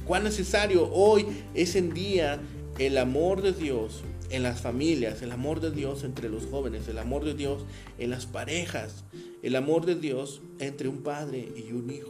Cuán 0.10 0.24
necesario 0.24 0.92
hoy 0.92 1.28
es 1.54 1.76
en 1.76 1.94
día 1.94 2.42
el 2.80 2.98
amor 2.98 3.44
de 3.44 3.54
Dios 3.54 4.02
en 4.32 4.42
las 4.42 4.60
familias, 4.60 5.22
el 5.22 5.32
amor 5.32 5.60
de 5.60 5.70
Dios 5.70 6.04
entre 6.04 6.30
los 6.30 6.48
jóvenes, 6.48 6.88
el 6.88 6.98
amor 6.98 7.24
de 7.24 7.36
Dios 7.36 7.64
en 8.00 8.10
las 8.10 8.26
parejas, 8.26 9.04
el 9.44 9.56
amor 9.56 9.86
de 9.86 9.94
Dios 9.94 10.42
entre 10.58 10.88
un 10.88 11.04
padre 11.04 11.54
y 11.56 11.74
un 11.74 11.92
hijo. 11.92 12.10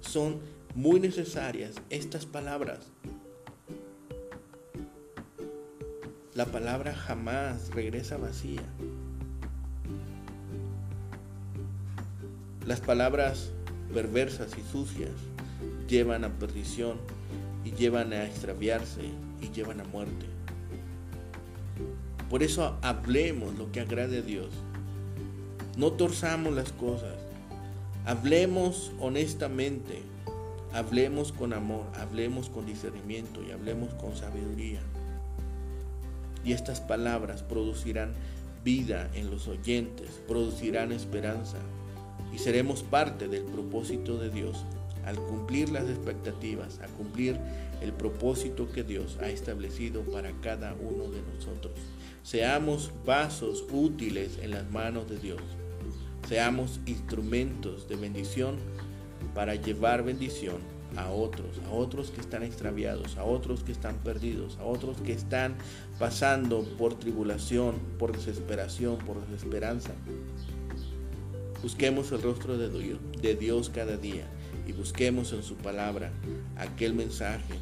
Son 0.00 0.40
muy 0.74 0.98
necesarias 0.98 1.74
estas 1.90 2.24
palabras. 2.24 2.86
La 6.32 6.46
palabra 6.46 6.94
jamás 6.94 7.68
regresa 7.74 8.16
vacía. 8.16 8.64
Las 12.66 12.80
palabras 12.80 13.50
perversas 13.92 14.52
y 14.56 14.62
sucias 14.72 15.10
llevan 15.90 16.24
a 16.24 16.30
perdición 16.38 16.98
y 17.64 17.72
llevan 17.72 18.12
a 18.12 18.24
extraviarse 18.24 19.02
y 19.42 19.50
llevan 19.50 19.80
a 19.80 19.84
muerte. 19.84 20.26
Por 22.30 22.44
eso 22.44 22.78
hablemos 22.80 23.58
lo 23.58 23.72
que 23.72 23.80
agrade 23.80 24.18
a 24.18 24.22
Dios. 24.22 24.50
No 25.76 25.92
torzamos 25.92 26.54
las 26.54 26.70
cosas. 26.72 27.16
Hablemos 28.06 28.92
honestamente. 29.00 30.02
Hablemos 30.72 31.32
con 31.32 31.52
amor. 31.52 31.84
Hablemos 31.94 32.48
con 32.48 32.66
discernimiento 32.66 33.42
y 33.42 33.50
hablemos 33.50 33.92
con 33.94 34.16
sabiduría. 34.16 34.80
Y 36.44 36.52
estas 36.52 36.80
palabras 36.80 37.42
producirán 37.42 38.14
vida 38.64 39.10
en 39.14 39.30
los 39.30 39.48
oyentes, 39.48 40.20
producirán 40.28 40.92
esperanza 40.92 41.58
y 42.32 42.38
seremos 42.38 42.82
parte 42.82 43.26
del 43.26 43.42
propósito 43.42 44.18
de 44.18 44.30
Dios 44.30 44.64
al 45.10 45.16
cumplir 45.16 45.70
las 45.70 45.88
expectativas, 45.88 46.78
a 46.78 46.86
cumplir 46.86 47.36
el 47.82 47.92
propósito 47.92 48.70
que 48.70 48.84
Dios 48.84 49.18
ha 49.20 49.28
establecido 49.28 50.02
para 50.02 50.30
cada 50.40 50.74
uno 50.74 51.10
de 51.10 51.20
nosotros. 51.34 51.74
Seamos 52.22 52.92
vasos 53.04 53.64
útiles 53.72 54.38
en 54.40 54.52
las 54.52 54.70
manos 54.70 55.08
de 55.10 55.18
Dios. 55.18 55.42
Seamos 56.28 56.78
instrumentos 56.86 57.88
de 57.88 57.96
bendición 57.96 58.56
para 59.34 59.56
llevar 59.56 60.04
bendición 60.04 60.58
a 60.96 61.10
otros, 61.10 61.60
a 61.68 61.72
otros 61.72 62.10
que 62.10 62.20
están 62.20 62.44
extraviados, 62.44 63.16
a 63.16 63.24
otros 63.24 63.64
que 63.64 63.72
están 63.72 63.96
perdidos, 63.96 64.58
a 64.58 64.64
otros 64.64 65.00
que 65.00 65.12
están 65.12 65.56
pasando 65.98 66.62
por 66.78 66.98
tribulación, 66.98 67.80
por 67.98 68.12
desesperación, 68.12 68.98
por 68.98 69.26
desesperanza. 69.26 69.90
Busquemos 71.62 72.12
el 72.12 72.22
rostro 72.22 72.56
de 72.56 72.68
Dios, 72.70 72.98
de 73.20 73.34
Dios 73.34 73.70
cada 73.70 73.96
día 73.96 74.26
y 74.70 74.72
busquemos 74.72 75.32
en 75.32 75.42
su 75.42 75.56
palabra 75.56 76.12
aquel 76.56 76.94
mensaje 76.94 77.54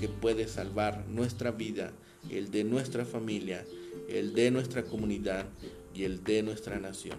que 0.00 0.08
puede 0.08 0.48
salvar 0.48 1.06
nuestra 1.06 1.52
vida, 1.52 1.92
el 2.28 2.50
de 2.50 2.64
nuestra 2.64 3.04
familia, 3.04 3.64
el 4.08 4.34
de 4.34 4.50
nuestra 4.50 4.82
comunidad 4.82 5.46
y 5.94 6.02
el 6.02 6.24
de 6.24 6.42
nuestra 6.42 6.80
nación. 6.80 7.18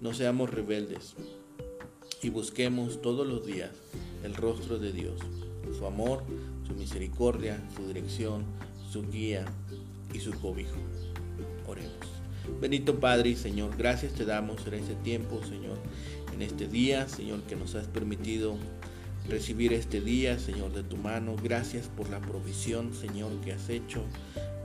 No 0.00 0.14
seamos 0.14 0.48
rebeldes 0.48 1.14
y 2.22 2.30
busquemos 2.30 3.02
todos 3.02 3.26
los 3.26 3.44
días 3.44 3.70
el 4.24 4.34
rostro 4.34 4.78
de 4.78 4.92
Dios, 4.92 5.20
su 5.76 5.84
amor, 5.84 6.24
su 6.66 6.72
misericordia, 6.72 7.62
su 7.76 7.86
dirección, 7.86 8.46
su 8.90 9.06
guía 9.10 9.44
y 10.14 10.20
su 10.20 10.32
cobijo. 10.32 10.76
Oremos. 11.66 12.20
Bendito 12.62 12.98
Padre 12.98 13.28
y 13.28 13.36
Señor, 13.36 13.76
gracias 13.76 14.14
te 14.14 14.24
damos 14.24 14.66
en 14.66 14.74
este 14.74 14.94
tiempo, 14.94 15.42
Señor, 15.44 15.78
este 16.42 16.68
día, 16.68 17.08
Señor, 17.08 17.42
que 17.42 17.56
nos 17.56 17.74
has 17.74 17.86
permitido 17.86 18.56
recibir 19.28 19.72
este 19.72 20.00
día, 20.00 20.38
Señor, 20.38 20.72
de 20.72 20.82
tu 20.82 20.96
mano. 20.96 21.36
Gracias 21.42 21.86
por 21.88 22.08
la 22.10 22.20
provisión, 22.20 22.94
Señor, 22.94 23.32
que 23.44 23.52
has 23.52 23.68
hecho 23.68 24.04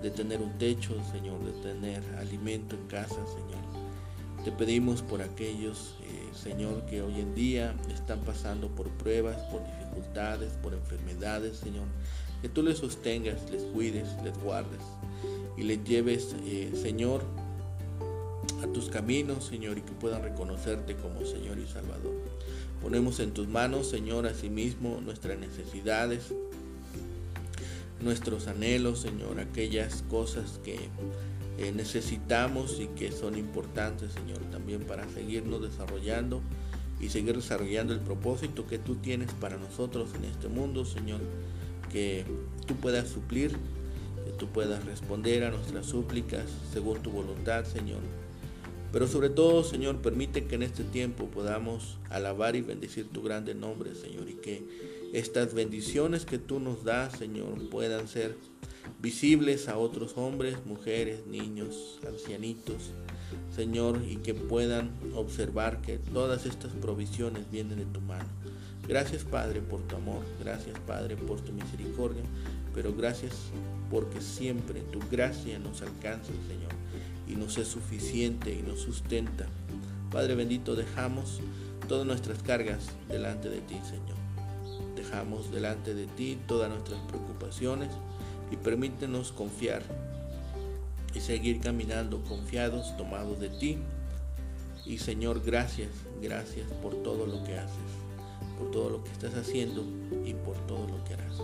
de 0.01 0.11
tener 0.11 0.41
un 0.41 0.57
techo, 0.57 0.95
Señor, 1.11 1.43
de 1.43 1.51
tener 1.61 2.03
alimento 2.17 2.75
en 2.75 2.87
casa, 2.87 3.15
Señor. 3.15 3.63
Te 4.43 4.51
pedimos 4.51 5.01
por 5.01 5.21
aquellos, 5.21 5.95
eh, 6.03 6.29
Señor, 6.33 6.85
que 6.85 7.01
hoy 7.01 7.19
en 7.19 7.33
día 7.33 7.75
están 7.93 8.19
pasando 8.21 8.69
por 8.69 8.89
pruebas, 8.89 9.37
por 9.51 9.61
dificultades, 9.65 10.53
por 10.61 10.73
enfermedades, 10.73 11.57
Señor. 11.57 11.85
Que 12.41 12.49
tú 12.49 12.61
les 12.61 12.77
sostengas, 12.77 13.49
les 13.49 13.63
cuides, 13.63 14.07
les 14.23 14.37
guardes 14.37 14.81
y 15.57 15.63
les 15.63 15.83
lleves, 15.83 16.35
eh, 16.45 16.71
Señor, 16.79 17.23
a 18.63 18.67
tus 18.67 18.89
caminos, 18.89 19.45
Señor, 19.45 19.77
y 19.77 19.81
que 19.81 19.91
puedan 19.91 20.23
reconocerte 20.23 20.95
como 20.95 21.25
Señor 21.25 21.57
y 21.59 21.67
Salvador. 21.67 22.13
Ponemos 22.81 23.19
en 23.19 23.31
tus 23.31 23.47
manos, 23.47 23.89
Señor, 23.89 24.27
asimismo 24.27 25.01
nuestras 25.01 25.39
necesidades, 25.39 26.33
nuestros 28.01 28.47
anhelos, 28.47 28.99
Señor, 28.99 29.39
aquellas 29.39 30.03
cosas 30.03 30.59
que 30.63 30.89
eh, 31.57 31.71
necesitamos 31.73 32.79
y 32.79 32.87
que 32.87 33.11
son 33.11 33.37
importantes, 33.37 34.13
Señor, 34.13 34.39
también 34.51 34.81
para 34.81 35.07
seguirnos 35.09 35.61
desarrollando 35.61 36.41
y 36.99 37.09
seguir 37.09 37.35
desarrollando 37.35 37.93
el 37.93 37.99
propósito 37.99 38.67
que 38.67 38.77
tú 38.77 38.95
tienes 38.95 39.31
para 39.33 39.57
nosotros 39.57 40.09
en 40.15 40.25
este 40.25 40.47
mundo, 40.47 40.85
Señor, 40.85 41.21
que 41.91 42.25
tú 42.67 42.75
puedas 42.75 43.07
suplir, 43.07 43.51
que 44.25 44.31
tú 44.37 44.47
puedas 44.47 44.85
responder 44.85 45.43
a 45.43 45.51
nuestras 45.51 45.85
súplicas 45.85 46.45
según 46.73 47.01
tu 47.01 47.09
voluntad, 47.11 47.65
Señor 47.65 48.01
pero 48.95 49.09
sobre 49.09 49.29
todo, 49.29 49.65
Señor, 49.65 49.97
permite 49.97 50.45
que 50.45 50.55
en 50.55 50.63
este 50.63 50.85
tiempo 50.85 51.25
podamos 51.25 51.97
alabar 52.09 52.55
y 52.55 52.61
bendecir 52.61 53.09
tu 53.09 53.21
grande 53.21 53.53
nombre, 53.53 53.93
Señor, 53.93 54.29
y 54.29 54.35
que 54.35 54.63
estas 55.11 55.53
bendiciones 55.53 56.23
que 56.23 56.37
tú 56.37 56.61
nos 56.61 56.85
das, 56.85 57.17
Señor, 57.17 57.69
puedan 57.69 58.07
ser 58.07 58.37
visibles 59.01 59.67
a 59.67 59.77
otros 59.77 60.13
hombres, 60.15 60.65
mujeres, 60.65 61.27
niños, 61.27 61.99
ancianitos, 62.07 62.91
Señor, 63.53 64.01
y 64.09 64.15
que 64.15 64.33
puedan 64.33 64.91
observar 65.13 65.81
que 65.81 65.97
todas 65.97 66.45
estas 66.45 66.71
provisiones 66.71 67.51
vienen 67.51 67.79
de 67.79 67.85
tu 67.87 67.99
mano. 67.99 68.29
Gracias, 68.87 69.23
Padre, 69.23 69.61
por 69.61 69.81
tu 69.83 69.95
amor, 69.95 70.23
gracias, 70.39 70.77
Padre, 70.85 71.15
por 71.17 71.41
tu 71.41 71.51
misericordia, 71.51 72.23
pero 72.73 72.93
gracias 72.93 73.33
porque 73.89 74.21
siempre 74.21 74.81
tu 74.81 74.99
gracia 75.09 75.57
nos 75.59 75.81
alcanza, 75.81 76.31
Señor 76.47 76.75
y 77.27 77.35
nos 77.35 77.57
es 77.57 77.67
suficiente 77.67 78.53
y 78.53 78.61
nos 78.61 78.81
sustenta. 78.81 79.47
Padre 80.11 80.35
bendito, 80.35 80.75
dejamos 80.75 81.39
todas 81.87 82.05
nuestras 82.05 82.41
cargas 82.43 82.87
delante 83.09 83.49
de 83.49 83.61
ti, 83.61 83.79
Señor. 83.83 84.15
dejamos 84.95 85.51
delante 85.51 85.93
de 85.93 86.07
ti 86.07 86.37
todas 86.47 86.69
nuestras 86.69 86.99
preocupaciones 87.07 87.89
y 88.51 88.55
permítenos 88.55 89.31
confiar 89.31 89.83
y 91.13 91.19
seguir 91.19 91.59
caminando 91.59 92.23
confiados, 92.23 92.95
tomados 92.97 93.39
de 93.39 93.49
ti. 93.49 93.77
Y 94.85 94.99
Señor, 94.99 95.41
gracias, 95.43 95.89
gracias 96.21 96.71
por 96.81 96.95
todo 97.01 97.25
lo 97.25 97.43
que 97.43 97.57
haces, 97.57 97.75
por 98.57 98.71
todo 98.71 98.89
lo 98.89 99.03
que 99.03 99.11
estás 99.11 99.35
haciendo 99.35 99.83
y 100.25 100.33
por 100.33 100.55
todo 100.67 100.87
lo 100.87 101.03
que 101.03 101.13
harás. 101.13 101.41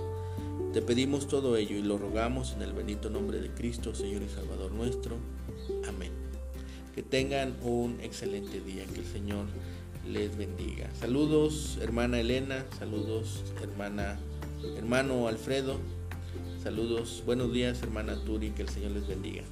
Te 0.73 0.81
pedimos 0.81 1.27
todo 1.27 1.57
ello 1.57 1.75
y 1.75 1.81
lo 1.81 1.97
rogamos 1.97 2.53
en 2.53 2.61
el 2.61 2.73
bendito 2.73 3.09
nombre 3.09 3.41
de 3.41 3.49
Cristo, 3.49 3.93
Señor 3.93 4.21
y 4.21 4.29
Salvador 4.29 4.71
nuestro. 4.71 5.17
Amén. 5.87 6.11
Que 6.95 7.03
tengan 7.03 7.55
un 7.63 7.99
excelente 8.01 8.61
día, 8.61 8.85
que 8.85 8.99
el 8.99 9.05
Señor 9.05 9.45
les 10.09 10.37
bendiga. 10.37 10.89
Saludos, 10.99 11.77
hermana 11.81 12.19
Elena, 12.19 12.65
saludos, 12.79 13.43
hermana, 13.61 14.19
hermano 14.77 15.27
Alfredo, 15.27 15.77
saludos, 16.63 17.23
buenos 17.25 17.51
días, 17.53 17.81
hermana 17.83 18.15
Turi, 18.23 18.51
que 18.51 18.63
el 18.63 18.69
Señor 18.69 18.91
les 18.91 19.07
bendiga. 19.07 19.43